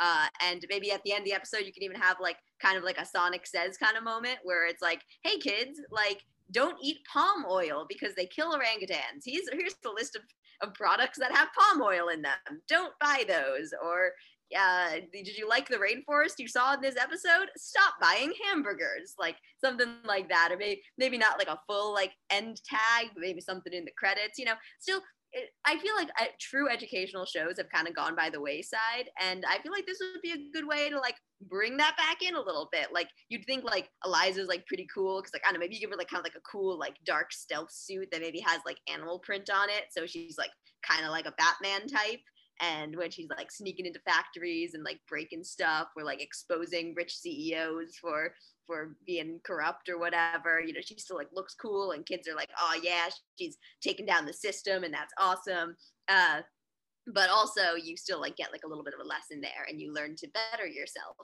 Uh, 0.00 0.26
and 0.42 0.66
maybe 0.68 0.90
at 0.90 1.00
the 1.04 1.12
end 1.12 1.20
of 1.20 1.24
the 1.24 1.32
episode 1.32 1.64
you 1.64 1.72
can 1.72 1.84
even 1.84 2.00
have 2.00 2.16
like 2.20 2.36
kind 2.60 2.76
of 2.76 2.82
like 2.82 2.98
a 2.98 3.06
Sonic 3.06 3.46
says 3.46 3.78
kind 3.78 3.96
of 3.96 4.02
moment 4.02 4.38
where 4.42 4.66
it's 4.66 4.82
like, 4.82 5.00
hey 5.22 5.38
kids, 5.38 5.80
like 5.90 6.20
don't 6.54 6.78
eat 6.82 6.98
palm 7.12 7.44
oil 7.50 7.84
because 7.88 8.14
they 8.14 8.26
kill 8.26 8.54
orangutans. 8.54 9.24
Here's 9.26 9.48
here's 9.52 9.74
the 9.82 9.90
list 9.90 10.16
of, 10.16 10.22
of 10.62 10.74
products 10.74 11.18
that 11.18 11.34
have 11.34 11.48
palm 11.52 11.82
oil 11.82 12.08
in 12.08 12.22
them. 12.22 12.62
Don't 12.68 12.94
buy 13.00 13.24
those. 13.28 13.74
Or 13.84 14.12
uh, 14.56 14.92
did 15.12 15.36
you 15.36 15.48
like 15.48 15.68
the 15.68 15.76
rainforest 15.76 16.38
you 16.38 16.48
saw 16.48 16.74
in 16.74 16.80
this 16.80 16.96
episode? 16.96 17.50
Stop 17.56 17.94
buying 18.00 18.32
hamburgers, 18.46 19.14
like 19.18 19.36
something 19.62 19.88
like 20.06 20.28
that, 20.28 20.50
or 20.52 20.56
maybe 20.56 20.80
maybe 20.96 21.18
not 21.18 21.38
like 21.38 21.48
a 21.48 21.60
full 21.66 21.92
like 21.92 22.12
end 22.30 22.60
tag, 22.64 23.10
maybe 23.16 23.40
something 23.40 23.72
in 23.72 23.84
the 23.84 23.92
credits. 23.98 24.38
You 24.38 24.46
know, 24.46 24.54
still. 24.80 25.02
It, 25.36 25.50
I 25.66 25.76
feel 25.78 25.94
like 25.96 26.08
uh, 26.20 26.26
true 26.40 26.70
educational 26.70 27.26
shows 27.26 27.56
have 27.58 27.68
kind 27.68 27.88
of 27.88 27.94
gone 27.94 28.14
by 28.14 28.30
the 28.30 28.40
wayside, 28.40 29.10
and 29.20 29.44
I 29.48 29.60
feel 29.62 29.72
like 29.72 29.84
this 29.84 29.98
would 30.00 30.22
be 30.22 30.32
a 30.32 30.50
good 30.52 30.66
way 30.66 30.88
to 30.88 30.98
like 30.98 31.16
bring 31.48 31.76
that 31.78 31.96
back 31.96 32.22
in 32.22 32.36
a 32.36 32.40
little 32.40 32.68
bit. 32.70 32.88
Like 32.92 33.08
you'd 33.28 33.44
think 33.44 33.64
like 33.64 33.88
Eliza's 34.04 34.48
like 34.48 34.64
pretty 34.66 34.86
cool 34.94 35.20
because 35.20 35.32
like 35.34 35.42
I 35.44 35.50
don't 35.50 35.54
know 35.54 35.64
maybe 35.64 35.74
you 35.74 35.80
give 35.80 35.90
her 35.90 35.96
like 35.96 36.08
kind 36.08 36.20
of 36.20 36.24
like 36.24 36.36
a 36.36 36.48
cool 36.50 36.78
like 36.78 36.94
dark 37.04 37.32
stealth 37.32 37.72
suit 37.72 38.08
that 38.12 38.20
maybe 38.20 38.40
has 38.46 38.60
like 38.64 38.78
animal 38.92 39.18
print 39.18 39.50
on 39.50 39.68
it, 39.70 39.86
so 39.90 40.06
she's 40.06 40.36
like 40.38 40.50
kind 40.88 41.04
of 41.04 41.10
like 41.10 41.26
a 41.26 41.34
Batman 41.36 41.88
type 41.88 42.20
and 42.60 42.96
when 42.96 43.10
she's 43.10 43.28
like 43.36 43.50
sneaking 43.50 43.86
into 43.86 44.00
factories 44.00 44.74
and 44.74 44.84
like 44.84 45.00
breaking 45.08 45.42
stuff 45.42 45.88
or 45.96 46.04
like 46.04 46.22
exposing 46.22 46.94
rich 46.96 47.16
CEOs 47.16 47.96
for 48.00 48.32
for 48.66 48.96
being 49.06 49.40
corrupt 49.44 49.88
or 49.88 49.98
whatever 49.98 50.60
you 50.60 50.72
know 50.72 50.80
she 50.82 50.96
still 50.98 51.16
like 51.16 51.28
looks 51.34 51.54
cool 51.54 51.92
and 51.92 52.06
kids 52.06 52.28
are 52.28 52.36
like 52.36 52.50
oh 52.58 52.78
yeah 52.82 53.08
she's 53.38 53.58
taking 53.82 54.06
down 54.06 54.24
the 54.24 54.32
system 54.32 54.84
and 54.84 54.94
that's 54.94 55.12
awesome. 55.18 55.76
Uh 56.08 56.40
but 57.12 57.28
also 57.28 57.74
you 57.74 57.96
still 57.96 58.20
like 58.20 58.36
get 58.36 58.52
like 58.52 58.62
a 58.64 58.68
little 58.68 58.84
bit 58.84 58.94
of 58.94 59.04
a 59.04 59.08
lesson 59.08 59.40
there 59.40 59.66
and 59.68 59.80
you 59.80 59.92
learn 59.92 60.16
to 60.16 60.28
better 60.28 60.66
yourself. 60.66 61.16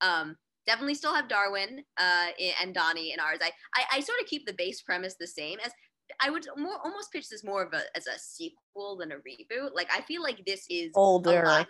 Um 0.00 0.36
definitely 0.66 0.94
still 0.94 1.14
have 1.14 1.28
darwin 1.28 1.82
uh 1.98 2.26
and 2.62 2.74
donnie 2.74 3.12
in 3.12 3.20
ours. 3.20 3.38
I 3.42 3.50
i, 3.74 3.96
I 3.96 4.00
sort 4.00 4.20
of 4.20 4.26
keep 4.26 4.46
the 4.46 4.54
base 4.54 4.80
premise 4.82 5.16
the 5.18 5.26
same 5.26 5.58
as 5.64 5.72
I 6.20 6.30
would 6.30 6.46
more 6.56 6.78
almost 6.84 7.12
pitch 7.12 7.28
this 7.28 7.44
more 7.44 7.62
of 7.62 7.72
a 7.72 7.82
as 7.96 8.06
a 8.06 8.18
sequel 8.18 8.96
than 8.96 9.12
a 9.12 9.16
reboot. 9.16 9.74
Like 9.74 9.88
I 9.94 10.00
feel 10.02 10.22
like 10.22 10.44
this 10.46 10.66
is 10.68 10.90
older. 10.94 11.42
Eliza, 11.42 11.66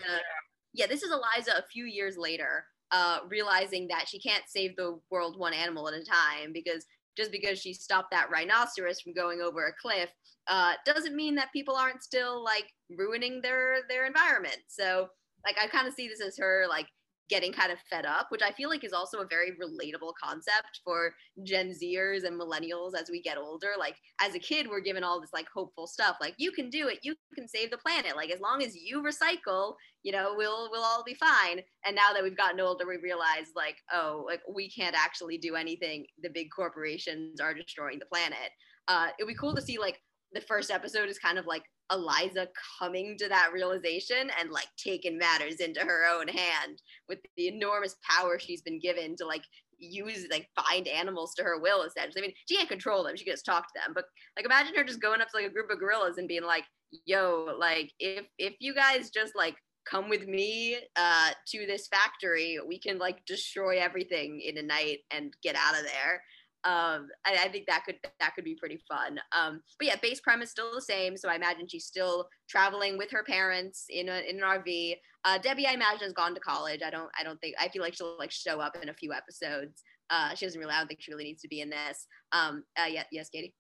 yeah, 0.72 0.86
this 0.86 1.02
is 1.02 1.10
Eliza 1.10 1.52
a 1.58 1.68
few 1.70 1.84
years 1.84 2.16
later, 2.16 2.64
uh, 2.90 3.18
realizing 3.28 3.88
that 3.88 4.08
she 4.08 4.18
can't 4.18 4.44
save 4.46 4.76
the 4.76 4.98
world 5.10 5.38
one 5.38 5.52
animal 5.52 5.88
at 5.88 5.94
a 5.94 6.04
time 6.04 6.52
because 6.52 6.86
just 7.16 7.32
because 7.32 7.58
she 7.58 7.74
stopped 7.74 8.10
that 8.12 8.30
rhinoceros 8.30 9.00
from 9.00 9.12
going 9.12 9.40
over 9.40 9.66
a 9.66 9.72
cliff 9.82 10.08
uh, 10.46 10.74
doesn't 10.86 11.16
mean 11.16 11.34
that 11.34 11.52
people 11.52 11.74
aren't 11.74 12.02
still 12.02 12.42
like 12.42 12.72
ruining 12.96 13.40
their 13.42 13.78
their 13.88 14.06
environment. 14.06 14.58
So 14.68 15.08
like 15.44 15.56
I 15.62 15.66
kind 15.68 15.86
of 15.86 15.94
see 15.94 16.08
this 16.08 16.22
as 16.22 16.38
her 16.38 16.64
like 16.68 16.86
getting 17.28 17.52
kind 17.52 17.70
of 17.70 17.78
fed 17.90 18.06
up, 18.06 18.26
which 18.30 18.42
I 18.42 18.52
feel 18.52 18.68
like 18.68 18.84
is 18.84 18.92
also 18.92 19.18
a 19.18 19.26
very 19.26 19.52
relatable 19.52 20.12
concept 20.22 20.80
for 20.84 21.12
Gen 21.44 21.70
Zers 21.70 22.24
and 22.24 22.40
millennials 22.40 22.92
as 22.98 23.10
we 23.10 23.20
get 23.20 23.38
older. 23.38 23.72
Like 23.78 23.96
as 24.20 24.34
a 24.34 24.38
kid, 24.38 24.68
we're 24.68 24.80
given 24.80 25.04
all 25.04 25.20
this 25.20 25.32
like 25.32 25.46
hopeful 25.52 25.86
stuff, 25.86 26.16
like 26.20 26.34
you 26.38 26.52
can 26.52 26.70
do 26.70 26.88
it, 26.88 27.00
you 27.02 27.14
can 27.34 27.48
save 27.48 27.70
the 27.70 27.78
planet. 27.78 28.16
Like 28.16 28.30
as 28.30 28.40
long 28.40 28.62
as 28.62 28.76
you 28.76 29.02
recycle, 29.02 29.74
you 30.02 30.12
know, 30.12 30.34
we'll 30.36 30.70
we'll 30.70 30.84
all 30.84 31.04
be 31.04 31.14
fine. 31.14 31.60
And 31.84 31.94
now 31.94 32.12
that 32.12 32.22
we've 32.22 32.36
gotten 32.36 32.60
older, 32.60 32.86
we 32.86 32.96
realize 32.96 33.48
like, 33.54 33.76
oh, 33.92 34.24
like 34.26 34.40
we 34.52 34.70
can't 34.70 34.96
actually 34.96 35.38
do 35.38 35.54
anything. 35.54 36.06
The 36.22 36.30
big 36.30 36.48
corporations 36.54 37.40
are 37.40 37.54
destroying 37.54 37.98
the 37.98 38.06
planet. 38.06 38.50
Uh, 38.88 39.08
it'd 39.18 39.28
be 39.28 39.34
cool 39.34 39.54
to 39.54 39.62
see 39.62 39.78
like 39.78 40.00
the 40.32 40.40
first 40.40 40.70
episode 40.70 41.08
is 41.08 41.18
kind 41.18 41.38
of 41.38 41.46
like 41.46 41.62
Eliza 41.90 42.48
coming 42.78 43.16
to 43.18 43.28
that 43.28 43.50
realization 43.52 44.30
and 44.38 44.50
like 44.50 44.68
taking 44.76 45.18
matters 45.18 45.56
into 45.56 45.80
her 45.80 46.06
own 46.06 46.28
hand 46.28 46.82
with 47.08 47.18
the 47.36 47.48
enormous 47.48 47.96
power 48.02 48.38
she's 48.38 48.62
been 48.62 48.78
given 48.78 49.16
to 49.16 49.26
like 49.26 49.44
use 49.78 50.26
like 50.30 50.48
find 50.60 50.88
animals 50.88 51.34
to 51.34 51.42
her 51.42 51.60
will 51.60 51.82
essentially. 51.82 52.22
I 52.22 52.26
mean, 52.26 52.34
she 52.48 52.56
can't 52.56 52.68
control 52.68 53.04
them; 53.04 53.16
she 53.16 53.24
can 53.24 53.34
just 53.34 53.46
talk 53.46 53.66
to 53.68 53.80
them. 53.80 53.92
But 53.94 54.04
like, 54.36 54.44
imagine 54.44 54.74
her 54.74 54.84
just 54.84 55.00
going 55.00 55.20
up 55.20 55.28
to 55.30 55.36
like 55.36 55.46
a 55.46 55.52
group 55.52 55.70
of 55.70 55.78
gorillas 55.78 56.18
and 56.18 56.28
being 56.28 56.44
like, 56.44 56.64
"Yo, 57.06 57.54
like 57.58 57.92
if 57.98 58.26
if 58.38 58.54
you 58.60 58.74
guys 58.74 59.10
just 59.10 59.34
like 59.36 59.56
come 59.88 60.08
with 60.08 60.26
me 60.26 60.76
uh, 60.96 61.30
to 61.46 61.66
this 61.66 61.88
factory, 61.88 62.58
we 62.66 62.78
can 62.78 62.98
like 62.98 63.24
destroy 63.26 63.78
everything 63.78 64.40
in 64.44 64.58
a 64.58 64.62
night 64.62 64.98
and 65.10 65.34
get 65.42 65.56
out 65.56 65.78
of 65.78 65.84
there." 65.84 66.22
Um, 66.68 67.08
I, 67.24 67.44
I, 67.44 67.48
think 67.48 67.66
that 67.66 67.84
could 67.86 67.96
that 68.20 68.34
could 68.34 68.44
be 68.44 68.54
pretty 68.54 68.78
fun. 68.86 69.18
Um, 69.32 69.62
but 69.78 69.86
yeah, 69.86 69.96
base 70.02 70.20
premise 70.20 70.50
still 70.50 70.74
the 70.74 70.82
same. 70.82 71.16
So 71.16 71.30
I 71.30 71.34
imagine 71.34 71.66
she's 71.66 71.86
still 71.86 72.28
traveling 72.46 72.98
with 72.98 73.10
her 73.10 73.24
parents 73.24 73.86
in 73.88 74.10
a, 74.10 74.20
in 74.28 74.36
an 74.36 74.42
RV. 74.42 74.96
Uh, 75.24 75.38
Debbie, 75.38 75.66
I 75.66 75.72
imagine, 75.72 76.02
has 76.02 76.12
gone 76.12 76.34
to 76.34 76.40
college. 76.40 76.80
I 76.84 76.90
don't 76.90 77.08
I 77.18 77.24
don't 77.24 77.40
think 77.40 77.54
I 77.58 77.68
feel 77.68 77.80
like 77.80 77.94
she'll 77.94 78.18
like 78.18 78.30
show 78.30 78.60
up 78.60 78.76
in 78.82 78.90
a 78.90 78.94
few 78.94 79.14
episodes. 79.14 79.82
Uh, 80.10 80.34
she 80.34 80.44
doesn't 80.44 80.60
really. 80.60 80.72
I 80.72 80.78
don't 80.78 80.88
think 80.88 81.00
she 81.00 81.10
really 81.10 81.24
needs 81.24 81.40
to 81.40 81.48
be 81.48 81.62
in 81.62 81.70
this. 81.70 82.06
Um, 82.32 82.64
uh, 82.78 82.86
yeah, 82.86 83.04
yes, 83.10 83.30
Katie. 83.30 83.54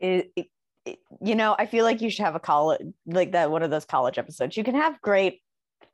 It, 0.00 0.32
it, 0.34 0.98
you 1.20 1.36
know, 1.36 1.54
I 1.60 1.66
feel 1.66 1.84
like 1.84 2.00
you 2.00 2.10
should 2.10 2.24
have 2.24 2.34
a 2.34 2.40
college 2.40 2.80
like 3.06 3.32
that. 3.32 3.52
One 3.52 3.62
of 3.62 3.70
those 3.70 3.84
college 3.84 4.18
episodes. 4.18 4.56
You 4.56 4.64
can 4.64 4.74
have 4.74 5.00
great 5.00 5.42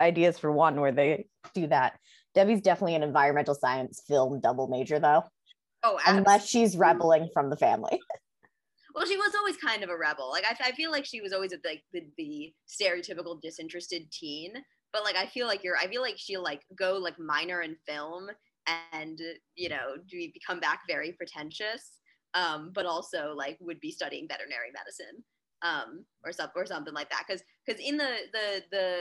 ideas 0.01 0.39
for 0.39 0.51
one 0.51 0.81
where 0.81 0.93
they 0.93 1.27
do 1.55 1.67
that. 1.67 1.99
Debbie's 2.35 2.63
definitely 2.63 2.95
an 2.95 3.03
environmental 3.03 3.55
science 3.55 4.03
film 4.09 4.41
double 4.41 4.67
major, 4.69 4.99
though. 4.99 5.25
Oh, 5.85 5.99
absolutely. 5.99 6.19
unless 6.19 6.49
she's 6.49 6.77
rebelling 6.77 7.29
from 7.33 7.51
the 7.51 7.57
family. 7.57 8.01
well, 8.95 9.07
she 9.07 9.17
was 9.17 9.35
always 9.35 9.57
kind 9.59 9.85
of 9.85 9.91
a 9.91 9.97
rebel. 9.97 10.31
Like 10.31 10.45
I, 10.49 10.69
I 10.69 10.73
feel 10.73 10.91
like 10.91 11.05
she 11.05 11.21
was 11.21 11.33
always 11.33 11.53
a, 11.53 11.59
like 11.65 11.83
the, 11.93 12.03
the 12.17 12.55
stereotypical 12.67 13.41
disinterested 13.41 14.11
teen. 14.11 14.55
But 14.93 15.05
like 15.05 15.17
I 15.17 15.27
feel 15.27 15.47
like 15.47 15.63
you're, 15.63 15.77
I 15.77 15.89
feel 15.89 16.03
like 16.03 16.15
she'll 16.17 16.43
like 16.43 16.63
go 16.77 16.95
like 16.95 17.19
minor 17.19 17.63
in 17.63 17.77
film 17.87 18.29
and 18.93 19.21
you 19.57 19.69
know 19.69 19.97
do 20.09 20.31
become 20.33 20.59
back 20.59 20.81
very 20.89 21.13
pretentious. 21.13 21.99
Um, 22.33 22.73
but 22.75 22.87
also 22.87 23.33
like 23.37 23.59
would 23.61 23.79
be 23.81 23.93
studying 23.93 24.27
veterinary 24.27 24.71
medicine 24.73 25.23
um, 25.63 26.05
or 26.25 26.33
something 26.33 26.55
or 26.57 26.67
something 26.67 26.95
like 26.95 27.11
that. 27.11 27.25
Because 27.27 27.43
because 27.67 27.81
in 27.85 27.97
the 27.97 28.17
the 28.33 28.63
the 28.71 28.99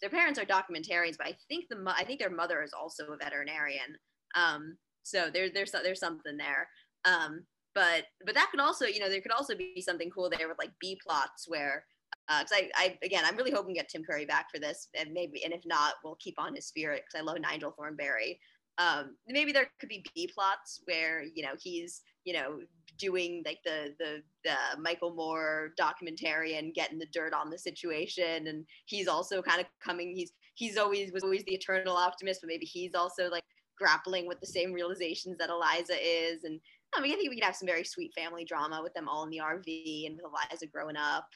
their 0.00 0.10
parents 0.10 0.38
are 0.38 0.44
documentarians, 0.44 1.16
but 1.16 1.26
I 1.26 1.36
think 1.48 1.66
the 1.70 1.76
I 1.86 2.04
think 2.04 2.18
their 2.18 2.30
mother 2.30 2.62
is 2.62 2.72
also 2.72 3.04
a 3.12 3.16
veterinarian. 3.16 3.96
Um, 4.34 4.76
so 5.04 5.30
there, 5.32 5.48
there's 5.48 5.70
there's 5.70 6.00
something 6.00 6.36
there. 6.36 6.68
Um, 7.04 7.44
but 7.74 8.04
but 8.24 8.34
that 8.34 8.48
could 8.50 8.60
also, 8.60 8.86
you 8.86 9.00
know, 9.00 9.08
there 9.08 9.20
could 9.20 9.32
also 9.32 9.54
be 9.54 9.80
something 9.80 10.10
cool 10.10 10.30
there 10.30 10.48
with 10.48 10.58
like 10.58 10.72
B 10.80 10.98
plots 11.04 11.48
where 11.48 11.84
because 12.28 12.52
uh, 12.52 12.56
I, 12.56 12.70
I 12.76 12.98
again 13.02 13.24
I'm 13.24 13.36
really 13.36 13.50
hoping 13.50 13.74
to 13.74 13.80
get 13.80 13.88
Tim 13.88 14.04
Curry 14.04 14.24
back 14.24 14.46
for 14.52 14.58
this 14.58 14.88
and 14.98 15.12
maybe 15.12 15.44
and 15.44 15.52
if 15.52 15.62
not 15.66 15.94
we'll 16.02 16.16
keep 16.16 16.36
on 16.38 16.54
his 16.54 16.66
spirit 16.66 17.02
because 17.06 17.20
I 17.20 17.24
love 17.24 17.40
Nigel 17.40 17.72
Thornberry. 17.72 18.40
Um, 18.78 19.16
maybe 19.28 19.52
there 19.52 19.70
could 19.78 19.88
be 19.88 20.04
B 20.14 20.28
plots 20.32 20.80
where 20.86 21.22
you 21.22 21.44
know 21.44 21.52
he's 21.60 22.02
you 22.24 22.32
know 22.32 22.60
doing 22.98 23.42
like 23.44 23.58
the 23.64 23.94
the 23.98 24.22
the 24.44 24.80
Michael 24.80 25.14
Moore 25.14 25.72
documentary 25.76 26.56
and 26.56 26.74
getting 26.74 26.98
the 26.98 27.06
dirt 27.12 27.32
on 27.34 27.50
the 27.50 27.58
situation 27.58 28.46
and 28.46 28.64
he's 28.86 29.08
also 29.08 29.42
kind 29.42 29.60
of 29.60 29.66
coming 29.84 30.14
he's 30.14 30.32
he's 30.54 30.76
always 30.76 31.12
was 31.12 31.24
always 31.24 31.44
the 31.44 31.54
eternal 31.54 31.96
optimist 31.96 32.40
but 32.40 32.48
maybe 32.48 32.66
he's 32.66 32.94
also 32.94 33.28
like 33.28 33.42
grappling 33.78 34.26
with 34.26 34.40
the 34.40 34.46
same 34.46 34.72
realizations 34.72 35.38
that 35.38 35.50
Eliza 35.50 35.94
is. 36.00 36.44
And 36.44 36.60
I, 36.96 37.00
mean, 37.00 37.12
I 37.12 37.16
think 37.16 37.30
we 37.30 37.36
could 37.36 37.44
have 37.44 37.56
some 37.56 37.66
very 37.66 37.84
sweet 37.84 38.12
family 38.14 38.44
drama 38.44 38.80
with 38.82 38.94
them 38.94 39.08
all 39.08 39.24
in 39.24 39.30
the 39.30 39.38
RV 39.38 40.06
and 40.06 40.16
with 40.16 40.24
Eliza 40.24 40.66
growing 40.66 40.96
up. 40.96 41.26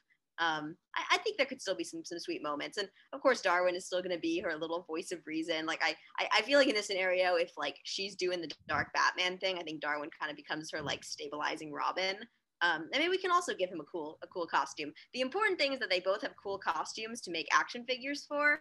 Um, 0.40 0.76
I, 0.94 1.16
I, 1.16 1.18
think 1.18 1.36
there 1.36 1.46
could 1.46 1.60
still 1.60 1.74
be 1.74 1.82
some 1.82 2.04
some 2.04 2.20
sweet 2.20 2.44
moments, 2.44 2.78
and 2.78 2.88
of 3.12 3.20
course 3.20 3.40
Darwin 3.40 3.74
is 3.74 3.86
still 3.86 4.00
going 4.00 4.14
to 4.14 4.20
be 4.20 4.38
her 4.38 4.54
little 4.54 4.84
voice 4.86 5.10
of 5.10 5.18
reason. 5.26 5.66
Like 5.66 5.82
I, 5.82 5.96
I, 6.20 6.28
I 6.38 6.42
feel 6.42 6.60
like 6.60 6.68
in 6.68 6.76
this 6.76 6.86
scenario, 6.86 7.34
if 7.34 7.50
like 7.56 7.74
she's 7.82 8.14
doing 8.14 8.40
the 8.40 8.50
dark 8.68 8.88
Batman 8.94 9.38
thing, 9.38 9.58
I 9.58 9.64
think 9.64 9.80
Darwin 9.80 10.10
kind 10.16 10.30
of 10.30 10.36
becomes 10.36 10.70
her 10.72 10.80
like 10.80 11.02
stabilizing 11.02 11.72
Robin. 11.72 12.18
Um, 12.60 12.88
and 12.92 13.00
maybe 13.00 13.08
we 13.08 13.18
can 13.18 13.30
also 13.30 13.54
give 13.54 13.70
him 13.70 13.80
a 13.80 13.84
cool 13.84 14.18
a 14.22 14.28
cool 14.28 14.46
costume. 14.46 14.92
The 15.12 15.22
important 15.22 15.58
thing 15.58 15.72
is 15.72 15.80
that 15.80 15.90
they 15.90 16.00
both 16.00 16.22
have 16.22 16.32
cool 16.40 16.58
costumes 16.58 17.20
to 17.22 17.32
make 17.32 17.48
action 17.52 17.84
figures 17.88 18.24
for 18.28 18.60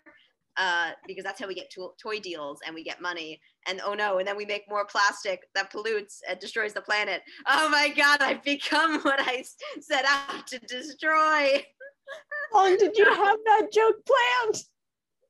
uh, 0.57 0.91
because 1.05 1.23
that's 1.23 1.39
how 1.39 1.47
we 1.47 1.53
get 1.53 1.69
to- 1.71 1.93
toy 2.01 2.19
deals 2.19 2.59
and 2.65 2.73
we 2.73 2.83
get 2.83 3.01
money. 3.01 3.39
And 3.67 3.79
oh 3.85 3.93
no, 3.93 4.17
and 4.17 4.27
then 4.27 4.37
we 4.37 4.45
make 4.45 4.63
more 4.69 4.85
plastic 4.85 5.47
that 5.55 5.71
pollutes 5.71 6.21
and 6.27 6.39
destroys 6.39 6.73
the 6.73 6.81
planet. 6.81 7.21
Oh 7.47 7.69
my 7.69 7.89
God, 7.89 8.21
I've 8.21 8.43
become 8.43 8.99
what 9.01 9.19
I 9.19 9.43
set 9.79 10.05
out 10.05 10.47
to 10.47 10.59
destroy. 10.59 11.63
How 12.53 12.63
long 12.63 12.77
did 12.77 12.97
you 12.97 13.05
have 13.05 13.37
that 13.45 13.67
joke 13.71 13.97
planned? 14.05 14.63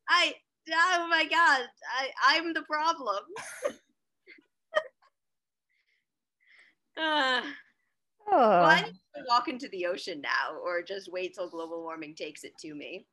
I, 0.09 0.33
oh 0.71 1.07
my 1.09 1.25
God, 1.25 1.61
I, 1.97 2.09
I'm 2.23 2.53
the 2.53 2.61
problem. 2.61 3.23
uh, 6.97 7.41
oh. 7.41 7.41
Well, 8.31 8.63
I 8.63 8.81
need 8.81 9.01
to 9.15 9.23
walk 9.27 9.47
into 9.47 9.67
the 9.69 9.87
ocean 9.87 10.21
now 10.21 10.57
or 10.63 10.81
just 10.83 11.11
wait 11.11 11.33
till 11.33 11.49
global 11.49 11.81
warming 11.81 12.15
takes 12.15 12.43
it 12.43 12.57
to 12.59 12.75
me. 12.75 13.07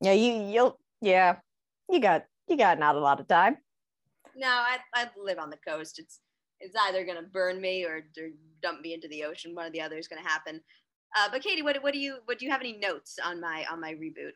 Yeah, 0.00 0.12
you 0.12 0.44
you'll 0.44 0.78
yeah, 1.00 1.36
you 1.90 2.00
got 2.00 2.24
you 2.48 2.56
got 2.56 2.78
not 2.78 2.96
a 2.96 3.00
lot 3.00 3.20
of 3.20 3.28
time. 3.28 3.56
No, 4.36 4.48
I 4.48 4.78
I 4.94 5.08
live 5.20 5.38
on 5.38 5.50
the 5.50 5.58
coast. 5.66 5.98
It's 5.98 6.20
it's 6.60 6.76
either 6.86 7.04
gonna 7.04 7.22
burn 7.22 7.60
me 7.60 7.84
or, 7.84 7.96
or 7.96 8.28
dump 8.62 8.80
me 8.80 8.94
into 8.94 9.08
the 9.08 9.24
ocean. 9.24 9.54
One 9.54 9.66
or 9.66 9.70
the 9.70 9.80
other 9.80 9.98
is 9.98 10.08
gonna 10.08 10.26
happen. 10.26 10.60
Uh, 11.16 11.28
but 11.30 11.42
Katie, 11.42 11.62
what 11.62 11.82
what 11.82 11.92
do 11.92 11.98
you 11.98 12.18
what 12.26 12.38
do 12.38 12.44
you 12.44 12.50
have 12.50 12.60
any 12.60 12.78
notes 12.78 13.18
on 13.24 13.40
my 13.40 13.64
on 13.70 13.80
my 13.80 13.92
reboot? 13.92 14.32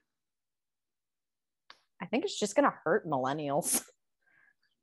I 2.01 2.07
think 2.07 2.25
it's 2.25 2.39
just 2.39 2.57
gonna 2.57 2.75
hurt 2.85 3.07
millennials. 3.07 3.83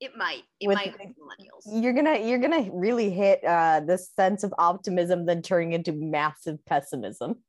It 0.01 0.15
might. 0.15 0.43
It 0.61 0.67
With, 0.67 0.77
might 0.77 0.91
hurt 0.91 1.09
millennials. 1.09 1.83
You're 1.83 1.91
gonna 1.91 2.17
you're 2.17 2.39
gonna 2.39 2.69
really 2.71 3.09
hit 3.09 3.43
uh, 3.43 3.81
this 3.81 4.09
sense 4.15 4.45
of 4.45 4.53
optimism, 4.57 5.25
then 5.25 5.41
turning 5.41 5.73
into 5.73 5.91
massive 5.91 6.65
pessimism. 6.65 7.43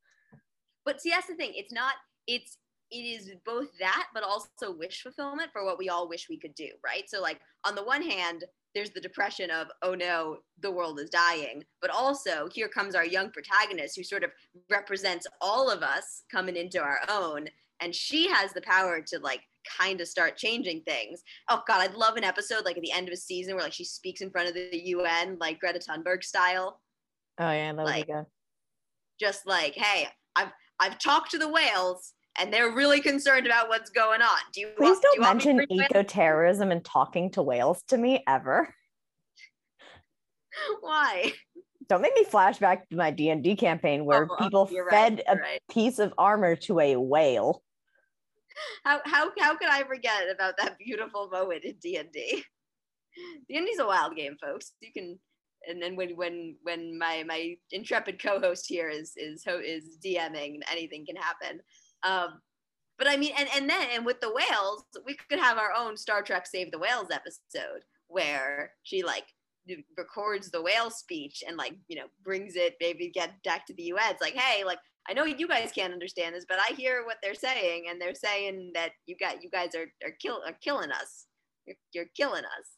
But 0.85 1.01
see, 1.01 1.11
that's 1.11 1.29
the 1.29 1.37
thing. 1.37 1.53
It's 1.55 1.73
not. 1.73 1.95
It's 2.27 2.57
it 2.91 2.97
is 2.97 3.31
both 3.45 3.69
that 3.79 4.07
but 4.13 4.23
also 4.23 4.77
wish 4.77 5.03
fulfillment 5.03 5.51
for 5.53 5.65
what 5.65 5.79
we 5.79 5.89
all 5.89 6.09
wish 6.09 6.29
we 6.29 6.39
could 6.39 6.55
do 6.55 6.69
right? 6.85 7.05
So 7.09 7.21
like 7.21 7.41
on 7.65 7.75
the 7.75 7.85
one 7.85 8.03
hand 8.03 8.45
there's 8.75 8.91
the 8.91 9.01
depression 9.01 9.51
of 9.51 9.69
oh 9.83 9.95
no 9.95 10.39
the 10.61 10.71
world 10.71 11.01
is 11.01 11.11
dying 11.11 11.63
but 11.81 11.91
also 11.91 12.49
here 12.53 12.69
comes 12.69 12.95
our 12.95 13.05
young 13.05 13.31
protagonist 13.31 13.97
who 13.97 14.05
sort 14.05 14.25
of 14.25 14.31
represents 14.71 15.27
all 15.41 15.71
of 15.71 15.83
us 15.83 16.23
coming 16.31 16.57
into 16.57 16.81
our 16.81 17.01
own 17.09 17.47
and 17.81 17.95
she 17.95 18.29
has 18.29 18.53
the 18.53 18.61
power 18.63 19.01
to 19.01 19.19
like 19.21 19.41
kind 19.79 20.01
of 20.01 20.09
start 20.09 20.37
changing 20.37 20.83
things. 20.83 21.23
Oh 21.51 21.63
god 21.67 21.81
i'd 21.81 21.95
love 21.95 22.17
an 22.17 22.25
episode 22.25 22.65
like 22.65 22.77
at 22.77 22.83
the 22.83 22.93
end 22.93 23.09
of 23.09 23.13
a 23.13 23.17
season 23.17 23.55
where 23.55 23.65
like 23.65 23.73
she 23.73 23.85
speaks 23.85 24.21
in 24.21 24.31
front 24.31 24.49
of 24.49 24.55
the 24.55 24.95
un 24.95 25.37
like 25.41 25.61
greta 25.61 25.81
thunberg 25.81 26.23
style. 26.23 26.81
Oh 27.39 27.51
yeah 27.51 27.73
that 27.73 27.77
would 27.77 27.85
like, 27.85 28.07
be 28.07 28.13
good. 28.13 28.27
just 29.19 29.47
like 29.47 29.75
hey 29.75 30.07
i've 30.37 30.53
i've 30.79 30.99
talked 30.99 31.31
to 31.33 31.39
the 31.39 31.49
whales 31.49 32.15
and 32.41 32.53
they're 32.53 32.71
really 32.71 33.01
concerned 33.01 33.47
about 33.47 33.69
what's 33.69 33.91
going 33.91 34.23
on. 34.23 34.39
Do 34.53 34.63
you 34.63 34.69
Please 34.77 34.91
want, 34.91 35.03
don't 35.03 35.13
do 35.13 35.21
you 35.21 35.23
want 35.23 35.45
me 35.45 35.55
mention 35.55 35.73
eco-terrorism 35.83 36.73
and 36.73 36.85
talking 36.85 37.31
to 37.33 37.43
whales 37.43 37.83
to 37.89 37.99
me 37.99 38.25
ever. 38.27 38.75
Why? 40.81 41.33
Don't 41.89 42.03
make 42.03 42.15
me 42.15 42.25
flashback 42.25 42.89
to 42.91 42.97
my 42.97 43.11
D&D 43.11 43.57
campaign 43.57 44.05
where 44.05 44.25
oh, 44.31 44.37
oh, 44.39 44.43
people 44.43 44.69
you're 44.71 44.87
right, 44.87 44.93
fed 44.93 45.23
a 45.29 45.37
right. 45.37 45.61
piece 45.71 45.99
of 45.99 46.15
armor 46.17 46.57
to 46.57 46.81
a 46.81 46.97
whale. 46.97 47.63
How 48.85 49.01
how 49.05 49.31
how 49.39 49.57
could 49.57 49.69
I 49.69 49.85
forget 49.85 50.25
about 50.33 50.57
that 50.59 50.77
beautiful 50.79 51.29
moment 51.29 51.65
in 51.65 51.77
D 51.81 51.97
and 51.97 52.11
D? 52.13 52.45
D 53.49 53.57
and 53.57 53.67
D's 53.67 53.79
a 53.79 53.87
wild 53.87 54.17
game, 54.17 54.37
folks. 54.41 54.73
You 54.81 54.93
can, 54.93 55.19
and 55.67 55.81
then 55.81 55.97
when 55.97 56.11
when 56.17 56.57
when 56.63 56.99
my 56.99 57.25
my 57.27 57.55
intrepid 57.71 58.23
co-host 58.23 58.67
here 58.69 58.89
is 58.89 59.13
is 59.17 59.45
ho- 59.47 59.63
is 59.65 59.99
DMing, 60.05 60.59
anything 60.71 61.07
can 61.07 61.17
happen. 61.17 61.61
Um, 62.03 62.41
but 62.99 63.09
I 63.09 63.17
mean, 63.17 63.33
and 63.39 63.49
and 63.57 63.69
then 63.69 63.89
and 63.95 64.05
with 64.05 64.21
the 64.21 64.33
whales, 64.33 64.85
we 65.07 65.17
could 65.29 65.39
have 65.39 65.59
our 65.59 65.73
own 65.77 65.97
Star 65.97 66.23
Trek 66.23 66.47
Save 66.47 66.71
the 66.71 66.79
Whales 66.79 67.09
episode 67.11 67.83
where 68.09 68.73
she 68.83 69.03
like 69.03 69.25
records 69.97 70.51
the 70.51 70.61
whale 70.61 70.91
speech 70.91 71.43
and 71.47 71.57
like 71.57 71.75
you 71.89 71.97
know 71.97 72.07
brings 72.25 72.57
it 72.57 72.77
maybe 72.81 73.09
get 73.09 73.43
back 73.43 73.67
to 73.67 73.75
the 73.75 73.85
U.S. 73.85 74.17
Like, 74.21 74.35
hey, 74.35 74.65
like 74.65 74.79
I 75.09 75.15
know 75.15 75.25
you 75.25 75.49
guys 75.49 75.73
can't 75.73 75.93
understand 75.93 76.35
this, 76.35 76.45
but 76.49 76.59
I 76.59 76.75
hear 76.75 77.05
what 77.07 77.17
they're 77.23 77.35
saying, 77.35 77.87
and 77.89 78.01
they're 78.01 78.15
saying 78.15 78.73
that 78.75 78.91
you 79.07 79.17
got 79.19 79.43
you 79.43 79.49
guys 79.51 79.75
are 79.75 79.87
are 80.05 80.15
kill 80.21 80.43
are 80.47 80.57
killing 80.63 80.93
us. 80.93 81.27
You're, 81.67 81.77
you're 81.95 82.11
killing 82.17 82.45
us. 82.45 82.69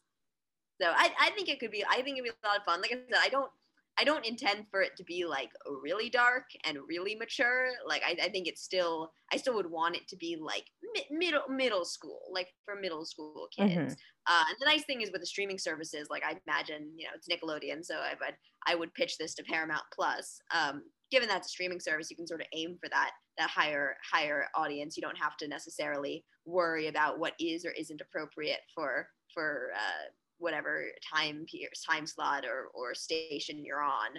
So 0.81 0.88
I, 0.88 1.11
I 1.21 1.31
think 1.31 1.49
it 1.49 1.61
could 1.61 1.71
be 1.71 1.85
I 1.85 2.02
think 2.02 2.19
it'd 2.19 2.25
be 2.25 2.31
a 2.31 2.47
lot 2.47 2.59
of 2.59 2.64
fun. 2.64 2.81
Like 2.81 2.93
I 2.93 2.97
said, 2.97 3.21
I 3.21 3.29
don't 3.29 3.50
I 3.99 4.04
don't 4.04 4.26
intend 4.26 4.66
for 4.70 4.80
it 4.82 4.96
to 4.96 5.04
be 5.04 5.25
like 5.26 5.50
really 5.82 6.08
dark 6.08 6.44
and 6.64 6.78
really 6.88 7.14
mature. 7.14 7.68
Like 7.87 8.02
I, 8.06 8.16
I 8.22 8.28
think 8.30 8.46
it's 8.49 8.62
still 8.62 9.12
I 9.32 9.37
still 9.37 9.54
would 9.54 9.70
want 9.70 9.96
it 9.96 10.08
to 10.08 10.16
be 10.16 10.37
like 10.40 10.64
mi- 10.94 11.06
middle 11.11 11.42
middle 11.49 11.84
school, 11.84 12.20
like 12.32 12.49
for 12.64 12.75
middle 12.75 13.04
school 13.04 13.49
kids. 13.56 13.94
Mhm. 13.94 13.96
Uh, 14.26 14.44
and 14.49 14.56
the 14.61 14.66
nice 14.66 14.84
thing 14.84 15.00
is 15.02 15.11
with 15.11 15.20
the 15.20 15.26
streaming 15.26 15.58
services, 15.58 16.06
like 16.11 16.22
I 16.25 16.38
imagine, 16.46 16.92
you 16.96 17.06
know, 17.06 17.12
it's 17.14 17.28
Nickelodeon, 17.28 17.84
so 17.84 17.96
I 17.96 18.14
would 18.20 18.37
I 18.66 18.75
would 18.75 18.94
pitch 18.94 19.18
this 19.18 19.34
to 19.34 19.42
Paramount 19.44 19.84
Plus. 19.92 20.40
Um, 20.54 20.84
given 21.11 21.28
that's 21.28 21.49
a 21.49 21.50
streaming 21.50 21.80
service, 21.80 22.11
you 22.11 22.16
can 22.16 22.26
sort 22.26 22.40
of 22.40 22.46
aim 22.54 22.78
for 22.80 22.88
that 22.88 23.11
that 23.38 23.50
higher 23.50 23.96
higher 24.11 24.46
audience. 24.54 24.96
You 24.96 25.02
don't 25.02 25.18
have 25.18 25.37
to 25.38 25.49
necessarily 25.49 26.25
worry 26.46 26.87
about 26.88 27.18
what 27.18 27.34
is 27.38 27.64
or 27.64 27.70
isn't 27.72 28.00
appropriate 28.00 28.61
for 28.75 29.08
for 29.34 29.70
uh, 29.76 30.11
whatever 30.42 30.84
time 31.14 31.46
time 31.88 32.06
slot 32.06 32.44
or 32.44 32.66
or 32.75 32.94
station 32.94 33.64
you're 33.64 33.82
on. 33.82 34.11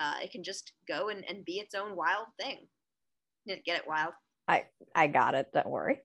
Uh, 0.00 0.14
it 0.22 0.30
can 0.30 0.42
just 0.42 0.72
go 0.88 1.08
and, 1.08 1.24
and 1.28 1.44
be 1.44 1.54
its 1.54 1.74
own 1.74 1.96
wild 1.96 2.26
thing. 2.40 2.66
Get 3.46 3.78
it 3.78 3.86
wild. 3.86 4.12
I 4.48 4.64
I 4.94 5.06
got 5.06 5.34
it. 5.34 5.46
Don't 5.54 5.68
worry. 5.68 6.00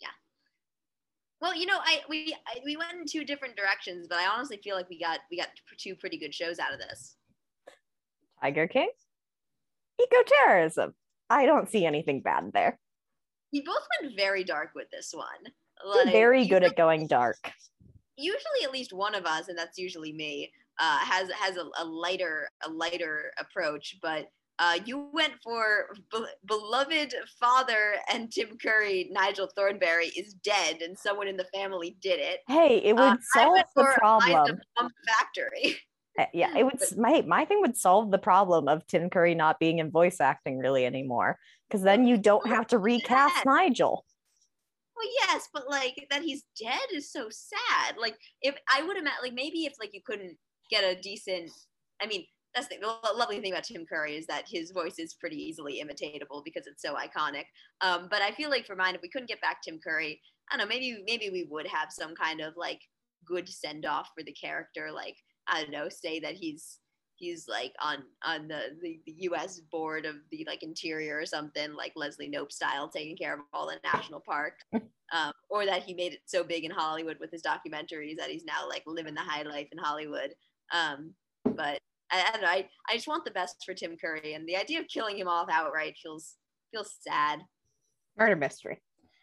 Yeah. 0.00 0.08
Well, 1.40 1.56
you 1.56 1.66
know, 1.66 1.78
I 1.82 2.00
we 2.08 2.36
I, 2.46 2.58
we 2.64 2.76
went 2.76 2.92
in 2.92 3.06
two 3.06 3.24
different 3.24 3.56
directions, 3.56 4.06
but 4.08 4.18
I 4.18 4.26
honestly 4.26 4.60
feel 4.62 4.76
like 4.76 4.90
we 4.90 5.00
got 5.00 5.20
we 5.30 5.38
got 5.38 5.48
two 5.78 5.94
pretty 5.96 6.18
good 6.18 6.34
shows 6.34 6.58
out 6.58 6.74
of 6.74 6.80
this. 6.80 7.16
Tiger 8.42 8.68
King, 8.68 8.90
eco-terrorism. 10.00 10.94
I 11.30 11.46
don't 11.46 11.70
see 11.70 11.86
anything 11.86 12.20
bad 12.20 12.50
there. 12.52 12.78
We 13.52 13.62
both 13.62 13.86
went 14.02 14.16
very 14.16 14.44
dark 14.44 14.70
with 14.74 14.90
this 14.90 15.12
one. 15.14 15.52
You're 15.84 16.04
Like, 16.04 16.12
very 16.12 16.46
good 16.46 16.62
at 16.64 16.76
going 16.76 17.06
dark. 17.06 17.38
Usually, 18.16 18.64
at 18.64 18.72
least 18.72 18.92
one 18.92 19.14
of 19.14 19.24
us, 19.26 19.48
and 19.48 19.58
that's 19.58 19.78
usually 19.78 20.12
me, 20.12 20.50
uh, 20.78 20.98
has 20.98 21.30
has 21.30 21.56
a, 21.56 21.64
a 21.78 21.84
lighter 21.84 22.48
a 22.64 22.70
lighter 22.70 23.32
approach. 23.38 23.96
But 24.02 24.26
uh, 24.60 24.78
you 24.84 25.08
went 25.12 25.32
for 25.42 25.88
be- 26.12 26.26
beloved 26.46 27.12
father 27.40 27.94
and 28.12 28.30
Tim 28.30 28.56
Curry. 28.62 29.08
Nigel 29.12 29.48
Thornberry 29.56 30.06
is 30.16 30.34
dead, 30.34 30.80
and 30.82 30.96
someone 30.98 31.26
in 31.28 31.36
the 31.36 31.46
family 31.52 31.96
did 32.00 32.20
it. 32.20 32.40
Hey, 32.46 32.78
it 32.84 32.94
would 32.94 33.02
Uh, 33.02 33.16
solve 33.34 33.58
the 33.74 33.84
problem. 33.96 34.58
Factory. 35.06 35.76
Uh, 36.18 36.26
Yeah, 36.32 36.56
it 36.56 36.64
would. 36.64 36.80
My 36.96 37.22
my 37.26 37.44
thing 37.44 37.60
would 37.62 37.76
solve 37.76 38.12
the 38.12 38.18
problem 38.18 38.68
of 38.68 38.86
Tim 38.86 39.10
Curry 39.10 39.34
not 39.34 39.58
being 39.58 39.80
in 39.80 39.90
voice 39.90 40.20
acting 40.20 40.58
really 40.58 40.86
anymore, 40.86 41.36
because 41.68 41.82
then 41.82 42.06
you 42.06 42.16
don't 42.16 42.46
have 42.46 42.68
to 42.68 42.78
recast 42.78 43.34
Yes. 43.38 43.44
Nigel. 43.44 44.04
Well, 45.04 45.12
yes, 45.28 45.48
but 45.52 45.68
like 45.68 46.06
that 46.10 46.22
he's 46.22 46.44
dead 46.60 46.88
is 46.92 47.12
so 47.12 47.28
sad. 47.30 47.96
Like 48.00 48.16
if 48.42 48.54
I 48.74 48.82
would 48.82 48.96
imagine, 48.96 49.18
like 49.22 49.34
maybe 49.34 49.66
if 49.66 49.74
like 49.78 49.92
you 49.92 50.00
couldn't 50.04 50.36
get 50.70 50.84
a 50.84 51.00
decent, 51.00 51.50
I 52.00 52.06
mean, 52.06 52.24
that's 52.54 52.68
the, 52.68 52.76
the 52.80 53.14
lovely 53.14 53.40
thing 53.40 53.52
about 53.52 53.64
Tim 53.64 53.84
Curry 53.84 54.16
is 54.16 54.26
that 54.26 54.44
his 54.48 54.70
voice 54.70 54.98
is 54.98 55.14
pretty 55.14 55.36
easily 55.36 55.82
imitatable 55.84 56.42
because 56.44 56.66
it's 56.66 56.82
so 56.82 56.94
iconic. 56.94 57.44
Um, 57.80 58.08
but 58.10 58.22
I 58.22 58.30
feel 58.30 58.48
like 58.48 58.66
for 58.66 58.76
mine, 58.76 58.94
if 58.94 59.02
we 59.02 59.10
couldn't 59.10 59.28
get 59.28 59.40
back 59.40 59.58
Tim 59.62 59.78
Curry, 59.82 60.20
I 60.50 60.56
don't 60.56 60.66
know, 60.66 60.68
maybe 60.68 61.02
maybe 61.06 61.30
we 61.30 61.46
would 61.50 61.66
have 61.66 61.88
some 61.90 62.14
kind 62.14 62.40
of 62.40 62.54
like 62.56 62.80
good 63.26 63.48
send 63.48 63.84
off 63.84 64.08
for 64.16 64.24
the 64.24 64.32
character. 64.32 64.90
Like 64.94 65.16
I 65.48 65.62
don't 65.62 65.72
know, 65.72 65.88
say 65.90 66.20
that 66.20 66.34
he's 66.34 66.78
he's 67.16 67.48
like 67.48 67.72
on 67.80 67.98
on 68.22 68.48
the, 68.48 68.76
the 68.80 69.00
the 69.06 69.14
U.S. 69.20 69.60
board 69.60 70.04
of 70.04 70.16
the 70.30 70.44
like 70.46 70.62
interior 70.62 71.18
or 71.18 71.26
something, 71.26 71.74
like 71.74 71.92
Leslie 71.96 72.30
Knope 72.30 72.52
style, 72.52 72.88
taking 72.88 73.16
care 73.16 73.34
of 73.34 73.40
all 73.52 73.66
the 73.66 73.78
national 73.84 74.20
parks 74.20 74.64
um, 75.12 75.32
or 75.48 75.66
that 75.66 75.82
he 75.82 75.94
made 75.94 76.12
it 76.12 76.20
so 76.26 76.44
big 76.44 76.64
in 76.64 76.70
Hollywood 76.70 77.18
with 77.20 77.30
his 77.30 77.42
documentaries 77.42 78.16
that 78.16 78.30
he's 78.30 78.44
now 78.44 78.68
like 78.68 78.82
living 78.86 79.14
the 79.14 79.20
high 79.20 79.42
life 79.42 79.68
in 79.72 79.78
Hollywood. 79.78 80.34
Um, 80.72 81.14
but 81.44 81.80
I, 82.10 82.24
I 82.28 82.30
don't 82.32 82.42
know. 82.42 82.48
I, 82.48 82.68
I 82.88 82.94
just 82.94 83.08
want 83.08 83.24
the 83.24 83.30
best 83.30 83.56
for 83.64 83.74
Tim 83.74 83.96
Curry, 83.96 84.34
and 84.34 84.48
the 84.48 84.56
idea 84.56 84.80
of 84.80 84.88
killing 84.88 85.16
him 85.16 85.28
off 85.28 85.48
outright 85.50 85.96
feels 86.02 86.34
feels 86.72 86.94
sad. 87.00 87.40
Murder 88.18 88.36
mystery. 88.36 88.80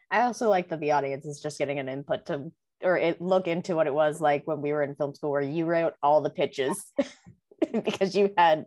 I 0.09 0.21
also 0.21 0.49
like 0.49 0.69
that 0.69 0.81
the 0.81 0.91
audience 0.91 1.25
is 1.25 1.39
just 1.39 1.57
getting 1.57 1.79
an 1.79 1.87
input 1.87 2.25
to 2.25 2.51
or 2.83 2.97
it, 2.97 3.21
look 3.21 3.47
into 3.47 3.75
what 3.75 3.87
it 3.87 3.93
was 3.93 4.21
like 4.21 4.45
when 4.45 4.61
we 4.61 4.71
were 4.71 4.83
in 4.83 4.95
film 4.95 5.13
school, 5.13 5.31
where 5.31 5.41
you 5.41 5.65
wrote 5.65 5.93
all 6.01 6.21
the 6.21 6.29
pitches 6.29 6.91
because 7.83 8.15
you 8.15 8.33
had 8.37 8.65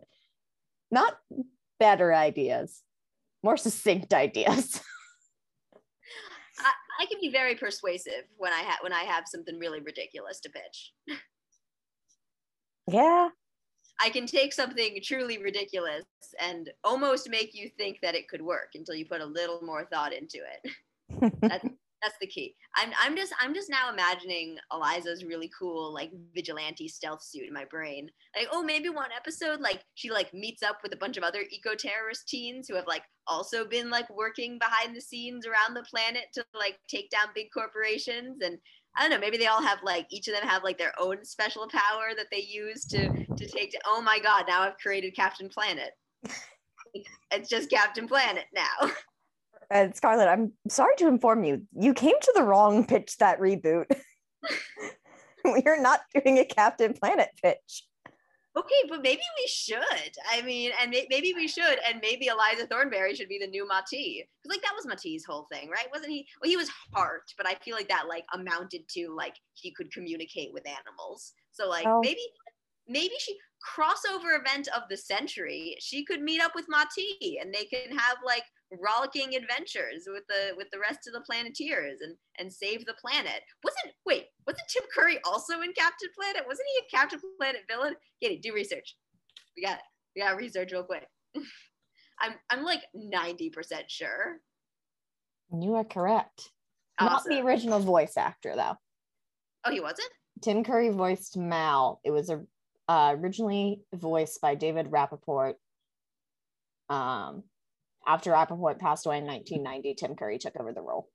not 0.91 1.17
better 1.79 2.13
ideas, 2.13 2.81
more 3.43 3.57
succinct 3.57 4.13
ideas. 4.13 4.81
I, 6.59 6.71
I 7.01 7.05
can 7.05 7.19
be 7.19 7.29
very 7.29 7.55
persuasive 7.55 8.23
when 8.37 8.53
I 8.53 8.59
have 8.59 8.77
when 8.81 8.93
I 8.93 9.03
have 9.03 9.25
something 9.27 9.59
really 9.59 9.81
ridiculous 9.81 10.39
to 10.41 10.49
pitch. 10.49 10.93
yeah, 12.87 13.29
I 13.99 14.09
can 14.09 14.25
take 14.25 14.53
something 14.53 14.99
truly 15.03 15.41
ridiculous 15.41 16.03
and 16.39 16.69
almost 16.83 17.29
make 17.29 17.53
you 17.53 17.69
think 17.77 17.99
that 18.01 18.15
it 18.15 18.27
could 18.27 18.41
work 18.41 18.69
until 18.75 18.95
you 18.95 19.05
put 19.05 19.21
a 19.21 19.25
little 19.25 19.61
more 19.61 19.85
thought 19.85 20.13
into 20.13 20.37
it. 20.37 21.31
That's 21.41 21.67
that's 22.05 22.17
the 22.21 22.27
key. 22.27 22.55
I'm 22.75 22.91
I'm 23.01 23.15
just 23.15 23.33
I'm 23.39 23.53
just 23.53 23.69
now 23.69 23.91
imagining 23.91 24.57
Eliza's 24.71 25.25
really 25.25 25.49
cool 25.57 25.93
like 25.93 26.11
vigilante 26.33 26.87
stealth 26.87 27.23
suit 27.23 27.47
in 27.47 27.53
my 27.53 27.65
brain. 27.65 28.09
Like, 28.35 28.47
oh, 28.51 28.63
maybe 28.63 28.89
one 28.89 29.09
episode 29.15 29.59
like 29.59 29.83
she 29.95 30.11
like 30.11 30.33
meets 30.33 30.61
up 30.61 30.77
with 30.83 30.93
a 30.93 30.97
bunch 30.97 31.17
of 31.17 31.23
other 31.23 31.43
eco-terrorist 31.49 32.27
teens 32.27 32.67
who 32.67 32.75
have 32.75 32.87
like 32.87 33.03
also 33.27 33.65
been 33.65 33.89
like 33.89 34.09
working 34.15 34.59
behind 34.59 34.95
the 34.95 35.01
scenes 35.01 35.47
around 35.47 35.73
the 35.73 35.83
planet 35.89 36.25
to 36.33 36.45
like 36.57 36.77
take 36.87 37.09
down 37.09 37.27
big 37.33 37.47
corporations 37.53 38.41
and 38.43 38.57
I 38.97 39.01
don't 39.01 39.09
know, 39.09 39.19
maybe 39.19 39.37
they 39.37 39.47
all 39.47 39.61
have 39.61 39.79
like 39.83 40.05
each 40.11 40.27
of 40.27 40.35
them 40.35 40.47
have 40.47 40.63
like 40.63 40.77
their 40.77 40.93
own 40.99 41.25
special 41.25 41.67
power 41.67 42.11
that 42.15 42.27
they 42.31 42.41
use 42.41 42.85
to 42.85 43.09
to 43.09 43.47
take 43.47 43.71
to, 43.71 43.79
oh 43.87 44.01
my 44.01 44.19
god, 44.19 44.45
now 44.47 44.61
I've 44.61 44.77
created 44.77 45.15
Captain 45.15 45.49
Planet. 45.49 45.91
it's 47.31 47.49
just 47.49 47.69
Captain 47.69 48.07
Planet 48.07 48.45
now. 48.53 48.91
and 49.69 49.95
Scarlett, 49.95 50.27
I'm 50.27 50.51
sorry 50.69 50.95
to 50.97 51.07
inform 51.07 51.43
you, 51.43 51.63
you 51.77 51.93
came 51.93 52.19
to 52.19 52.31
the 52.35 52.43
wrong 52.43 52.85
pitch 52.85 53.17
that 53.17 53.39
reboot. 53.39 53.85
We're 55.43 55.81
not 55.81 56.01
doing 56.13 56.39
a 56.39 56.45
Captain 56.45 56.93
Planet 56.93 57.29
pitch. 57.41 57.83
Okay, 58.57 58.87
but 58.89 59.01
maybe 59.03 59.21
we 59.37 59.47
should. 59.47 59.83
I 60.31 60.41
mean, 60.41 60.71
and 60.81 60.89
may- 60.89 61.07
maybe 61.09 61.33
we 61.35 61.45
should, 61.47 61.77
and 61.87 61.99
maybe 62.01 62.27
Eliza 62.27 62.65
Thornberry 62.67 63.13
should 63.13 63.27
be 63.27 63.37
the 63.37 63.47
new 63.47 63.67
Ma-Ti, 63.67 64.25
because 64.41 64.55
like 64.55 64.61
that 64.63 64.73
was 64.73 64.87
Ma-Ti's 64.87 65.25
whole 65.25 65.45
thing, 65.51 65.69
right? 65.69 65.87
Wasn't 65.91 66.09
he? 66.09 66.25
Well, 66.41 66.49
he 66.49 66.55
was 66.55 66.69
heart, 66.93 67.23
but 67.37 67.45
I 67.45 67.55
feel 67.55 67.75
like 67.75 67.89
that 67.89 68.05
like 68.07 68.23
amounted 68.33 68.87
to 68.91 69.13
like 69.15 69.35
he 69.53 69.71
could 69.71 69.91
communicate 69.91 70.53
with 70.53 70.63
animals. 70.67 71.33
So 71.51 71.67
like 71.67 71.85
Oh. 71.85 71.99
maybe, 72.01 72.21
maybe 72.87 73.13
she 73.19 73.37
crossover 73.75 74.39
event 74.39 74.69
of 74.69 74.83
the 74.89 74.95
century. 74.97 75.75
She 75.81 76.05
could 76.05 76.21
meet 76.21 76.39
up 76.41 76.53
with 76.55 76.65
Ma-Ti, 76.69 77.39
and 77.41 77.53
they 77.53 77.65
can 77.65 77.91
have 77.97 78.17
like 78.25 78.43
rollicking 78.71 79.35
adventures 79.35 80.07
with 80.07 80.23
the 80.27 80.55
with 80.57 80.67
the 80.71 80.79
rest 80.79 81.07
of 81.07 81.13
the 81.13 81.21
Planeteers 81.21 82.01
and 82.01 82.15
and 82.39 82.51
save 82.51 82.85
the 82.85 82.95
planet. 82.99 83.41
Wasn't 83.63 83.93
wait? 84.05 84.25
Wasn't 84.47 84.67
Tim 84.69 84.83
Curry 84.93 85.19
also 85.25 85.61
in 85.61 85.73
Captain 85.73 86.09
Planet? 86.17 86.43
Wasn't 86.47 86.67
he 86.73 86.83
a 86.85 86.97
Captain 86.97 87.19
Planet 87.39 87.61
villain? 87.69 87.95
Get 88.21 88.31
it, 88.31 88.41
do 88.41 88.53
research. 88.53 88.95
We 89.55 89.63
got 89.63 89.77
it. 89.77 89.83
We 90.15 90.21
got 90.21 90.37
research 90.37 90.71
real 90.71 90.83
quick. 90.83 91.07
I'm 92.21 92.33
I'm 92.49 92.63
like 92.63 92.81
90% 92.95 93.51
sure. 93.87 94.37
You 95.51 95.75
are 95.75 95.83
correct. 95.83 96.51
Not 96.99 97.23
the 97.25 97.41
original 97.41 97.79
voice 97.79 98.17
actor, 98.17 98.53
though. 98.55 98.75
Oh, 99.65 99.71
he 99.71 99.79
wasn't? 99.79 100.09
Tim 100.41 100.63
Curry 100.63 100.89
voiced 100.89 101.37
Mal. 101.37 101.99
It 102.03 102.11
was 102.11 102.29
a, 102.29 102.41
uh, 102.87 103.15
originally 103.19 103.81
voiced 103.93 104.41
by 104.41 104.55
David 104.55 104.91
Rappaport. 104.91 105.55
Um, 106.89 107.43
after 108.07 108.31
Rappaport 108.31 108.79
passed 108.79 109.05
away 109.05 109.17
in 109.17 109.25
1990, 109.25 109.95
Tim 109.95 110.15
Curry 110.15 110.37
took 110.37 110.59
over 110.59 110.73
the 110.73 110.81
role. 110.81 111.09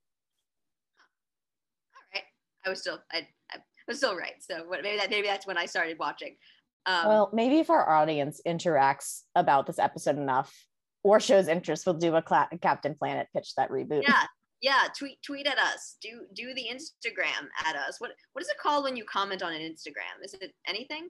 All 1.94 2.02
right, 2.14 2.24
I 2.66 2.70
was 2.70 2.80
still 2.80 2.98
I, 3.12 3.26
I 3.50 3.58
was 3.86 3.98
still 3.98 4.16
right. 4.16 4.34
So 4.40 4.64
what, 4.66 4.82
maybe 4.82 4.98
that 4.98 5.10
maybe 5.10 5.26
that's 5.26 5.46
when 5.46 5.58
I 5.58 5.66
started 5.66 5.98
watching. 5.98 6.36
Um, 6.86 7.06
well, 7.06 7.30
maybe 7.32 7.58
if 7.58 7.70
our 7.70 7.88
audience 7.88 8.40
interacts 8.46 9.22
about 9.34 9.66
this 9.66 9.78
episode 9.78 10.16
enough 10.16 10.54
or 11.02 11.20
shows 11.20 11.48
interest, 11.48 11.84
we'll 11.86 11.96
do 11.96 12.14
a 12.16 12.22
Cla- 12.22 12.48
Captain 12.62 12.94
Planet 12.94 13.28
pitch 13.34 13.54
that 13.56 13.70
reboot. 13.70 14.02
yeah, 14.02 14.24
yeah. 14.62 14.84
Tweet 14.96 15.18
tweet 15.24 15.46
at 15.46 15.58
us. 15.58 15.96
Do 16.02 16.22
do 16.34 16.54
the 16.54 16.66
Instagram 16.72 17.48
at 17.66 17.76
us. 17.76 17.96
What 17.98 18.12
what 18.32 18.42
is 18.42 18.48
it 18.48 18.58
called 18.58 18.84
when 18.84 18.96
you 18.96 19.04
comment 19.04 19.42
on 19.42 19.52
an 19.52 19.60
Instagram? 19.60 20.24
Is 20.24 20.34
it 20.34 20.52
anything? 20.66 21.08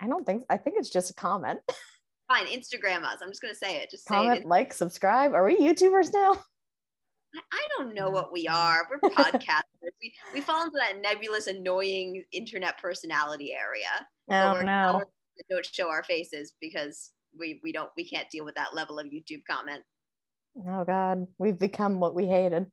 I 0.00 0.06
don't 0.06 0.24
think 0.24 0.44
I 0.50 0.56
think 0.56 0.76
it's 0.78 0.90
just 0.90 1.10
a 1.10 1.14
comment. 1.14 1.60
Fine, 2.28 2.46
Instagram 2.46 3.04
us. 3.04 3.18
I'm 3.22 3.28
just 3.28 3.42
gonna 3.42 3.54
say 3.54 3.76
it. 3.76 3.90
Just 3.90 4.06
say 4.08 4.14
comment, 4.14 4.40
it. 4.40 4.46
like, 4.46 4.72
subscribe. 4.72 5.32
Are 5.32 5.44
we 5.44 5.56
YouTubers 5.56 6.12
now? 6.12 6.42
I- 7.52 7.66
don't 7.76 7.94
know 7.94 8.10
what 8.10 8.32
we 8.32 8.48
are. 8.48 8.88
We're 8.90 9.10
podcasters. 9.10 9.62
we 10.00 10.14
we 10.34 10.40
fall 10.40 10.64
into 10.64 10.78
that 10.78 11.00
nebulous, 11.00 11.46
annoying 11.46 12.24
internet 12.32 12.78
personality 12.78 13.52
area. 13.52 14.08
Oh 14.30 14.60
no. 14.62 15.02
Don't 15.50 15.66
show 15.66 15.88
our 15.88 16.02
faces 16.02 16.54
because 16.60 17.12
we 17.38 17.60
we 17.62 17.72
don't 17.72 17.90
we 17.96 18.08
can't 18.08 18.30
deal 18.30 18.44
with 18.44 18.54
that 18.54 18.74
level 18.74 18.98
of 18.98 19.06
YouTube 19.06 19.42
comment. 19.48 19.82
Oh 20.68 20.84
god. 20.84 21.26
We've 21.38 21.58
become 21.58 22.00
what 22.00 22.14
we 22.14 22.26
hated. 22.26 22.66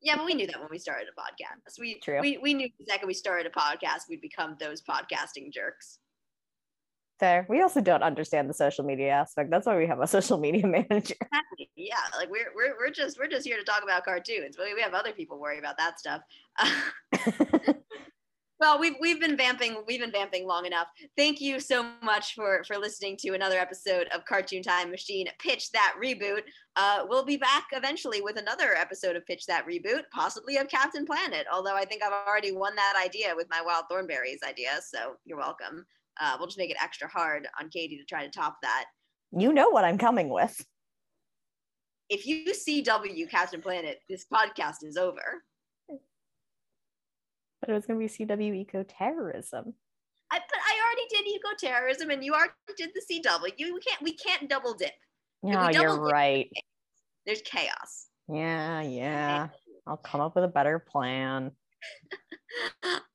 Yeah, 0.00 0.16
but 0.16 0.26
we 0.26 0.34
knew 0.34 0.46
that 0.46 0.60
when 0.60 0.68
we 0.70 0.78
started 0.78 1.08
a 1.08 1.20
podcast. 1.20 1.80
We 1.80 1.98
True. 2.00 2.20
we 2.20 2.38
we 2.38 2.54
knew 2.54 2.68
the 2.78 2.84
second 2.86 3.08
we 3.08 3.14
started 3.14 3.46
a 3.46 3.58
podcast, 3.58 4.02
we'd 4.08 4.20
become 4.20 4.56
those 4.60 4.82
podcasting 4.82 5.52
jerks. 5.52 5.98
Fair. 7.18 7.46
We 7.48 7.62
also 7.62 7.80
don't 7.80 8.04
understand 8.04 8.48
the 8.48 8.54
social 8.54 8.84
media 8.84 9.10
aspect. 9.10 9.50
That's 9.50 9.66
why 9.66 9.76
we 9.76 9.86
have 9.86 10.00
a 10.00 10.06
social 10.16 10.38
media 10.38 10.66
manager. 10.66 11.16
Exactly. 11.20 11.70
Yeah, 11.74 11.96
like 12.16 12.30
we're 12.30 12.52
we're 12.54 12.76
we're 12.78 12.90
just 12.90 13.18
we're 13.18 13.28
just 13.28 13.46
here 13.46 13.58
to 13.58 13.64
talk 13.64 13.82
about 13.82 14.04
cartoons. 14.04 14.56
But 14.56 14.66
we 14.74 14.80
have 14.80 14.94
other 14.94 15.12
people 15.12 15.38
worry 15.40 15.58
about 15.58 15.76
that 15.78 15.98
stuff. 15.98 16.22
well, 18.60 18.78
we've 18.78 18.94
we've 19.00 19.20
been 19.20 19.36
vamping 19.36 19.82
we've 19.86 19.98
been 20.00 20.12
vamping 20.12 20.46
long 20.46 20.64
enough. 20.64 20.86
Thank 21.16 21.40
you 21.40 21.58
so 21.58 21.90
much 22.04 22.34
for 22.34 22.62
for 22.68 22.78
listening 22.78 23.16
to 23.18 23.30
another 23.30 23.58
episode 23.58 24.06
of 24.14 24.24
Cartoon 24.24 24.62
Time 24.62 24.88
Machine. 24.88 25.26
Pitch 25.40 25.72
that 25.72 25.96
reboot. 26.00 26.42
Uh, 26.76 27.04
we'll 27.08 27.24
be 27.24 27.36
back 27.36 27.64
eventually 27.72 28.20
with 28.20 28.38
another 28.38 28.76
episode 28.76 29.16
of 29.16 29.26
Pitch 29.26 29.46
That 29.46 29.66
Reboot, 29.66 30.02
possibly 30.12 30.58
of 30.58 30.68
Captain 30.68 31.04
Planet. 31.04 31.48
Although 31.52 31.74
I 31.74 31.84
think 31.84 32.04
I've 32.04 32.12
already 32.28 32.52
won 32.52 32.76
that 32.76 32.94
idea 33.04 33.32
with 33.34 33.48
my 33.50 33.60
Wild 33.60 33.86
Thornberrys 33.90 34.48
idea, 34.48 34.78
so 34.80 35.16
you're 35.24 35.38
welcome. 35.38 35.84
Uh, 36.20 36.36
we'll 36.38 36.46
just 36.48 36.58
make 36.58 36.70
it 36.70 36.76
extra 36.82 37.08
hard 37.08 37.46
on 37.60 37.68
Katie 37.70 37.96
to 37.96 38.04
try 38.04 38.24
to 38.24 38.30
top 38.30 38.56
that. 38.62 38.86
you 39.32 39.52
know 39.52 39.70
what 39.70 39.84
I'm 39.84 39.98
coming 39.98 40.28
with. 40.28 40.64
If 42.08 42.26
you 42.26 42.52
CW 42.52 43.28
Captain 43.30 43.60
Planet, 43.60 44.00
this 44.08 44.24
podcast 44.32 44.82
is 44.82 44.96
over. 44.96 45.42
But 47.60 47.70
it 47.70 47.72
was 47.72 47.86
gonna 47.86 47.98
be 47.98 48.06
CW 48.06 48.54
eco 48.54 48.82
terrorism. 48.84 49.74
I, 50.30 50.38
but 50.38 50.58
I 50.58 50.78
already 50.84 51.06
did 51.10 51.26
eco 51.26 51.48
terrorism, 51.58 52.10
and 52.10 52.24
you 52.24 52.32
already 52.34 52.52
did 52.76 52.90
the 52.94 53.02
CW. 53.02 53.52
You 53.56 53.74
we 53.74 53.80
can't 53.80 54.02
we 54.02 54.14
can't 54.14 54.48
double 54.48 54.74
dip. 54.74 54.92
Yeah, 55.42 55.68
we 55.68 55.74
you're 55.74 55.84
double 55.84 56.04
dip- 56.04 56.12
right. 56.12 56.50
There's 57.26 57.42
chaos. 57.42 58.06
Yeah, 58.28 58.80
yeah. 58.82 59.48
I'll 59.86 59.96
come 59.96 60.20
up 60.20 60.34
with 60.34 60.44
a 60.44 60.48
better 60.48 60.78
plan. 60.78 61.50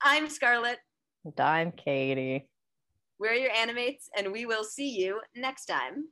I'm 0.02 0.30
Scarlett. 0.30 0.80
And 1.24 1.39
I'm 1.39 1.72
Katie. 1.72 2.50
We're 3.19 3.34
your 3.34 3.52
Ani-Mates, 3.52 4.10
and 4.17 4.32
we 4.32 4.45
will 4.45 4.63
see 4.63 4.89
you 4.89 5.21
next 5.36 5.65
time. 5.65 6.10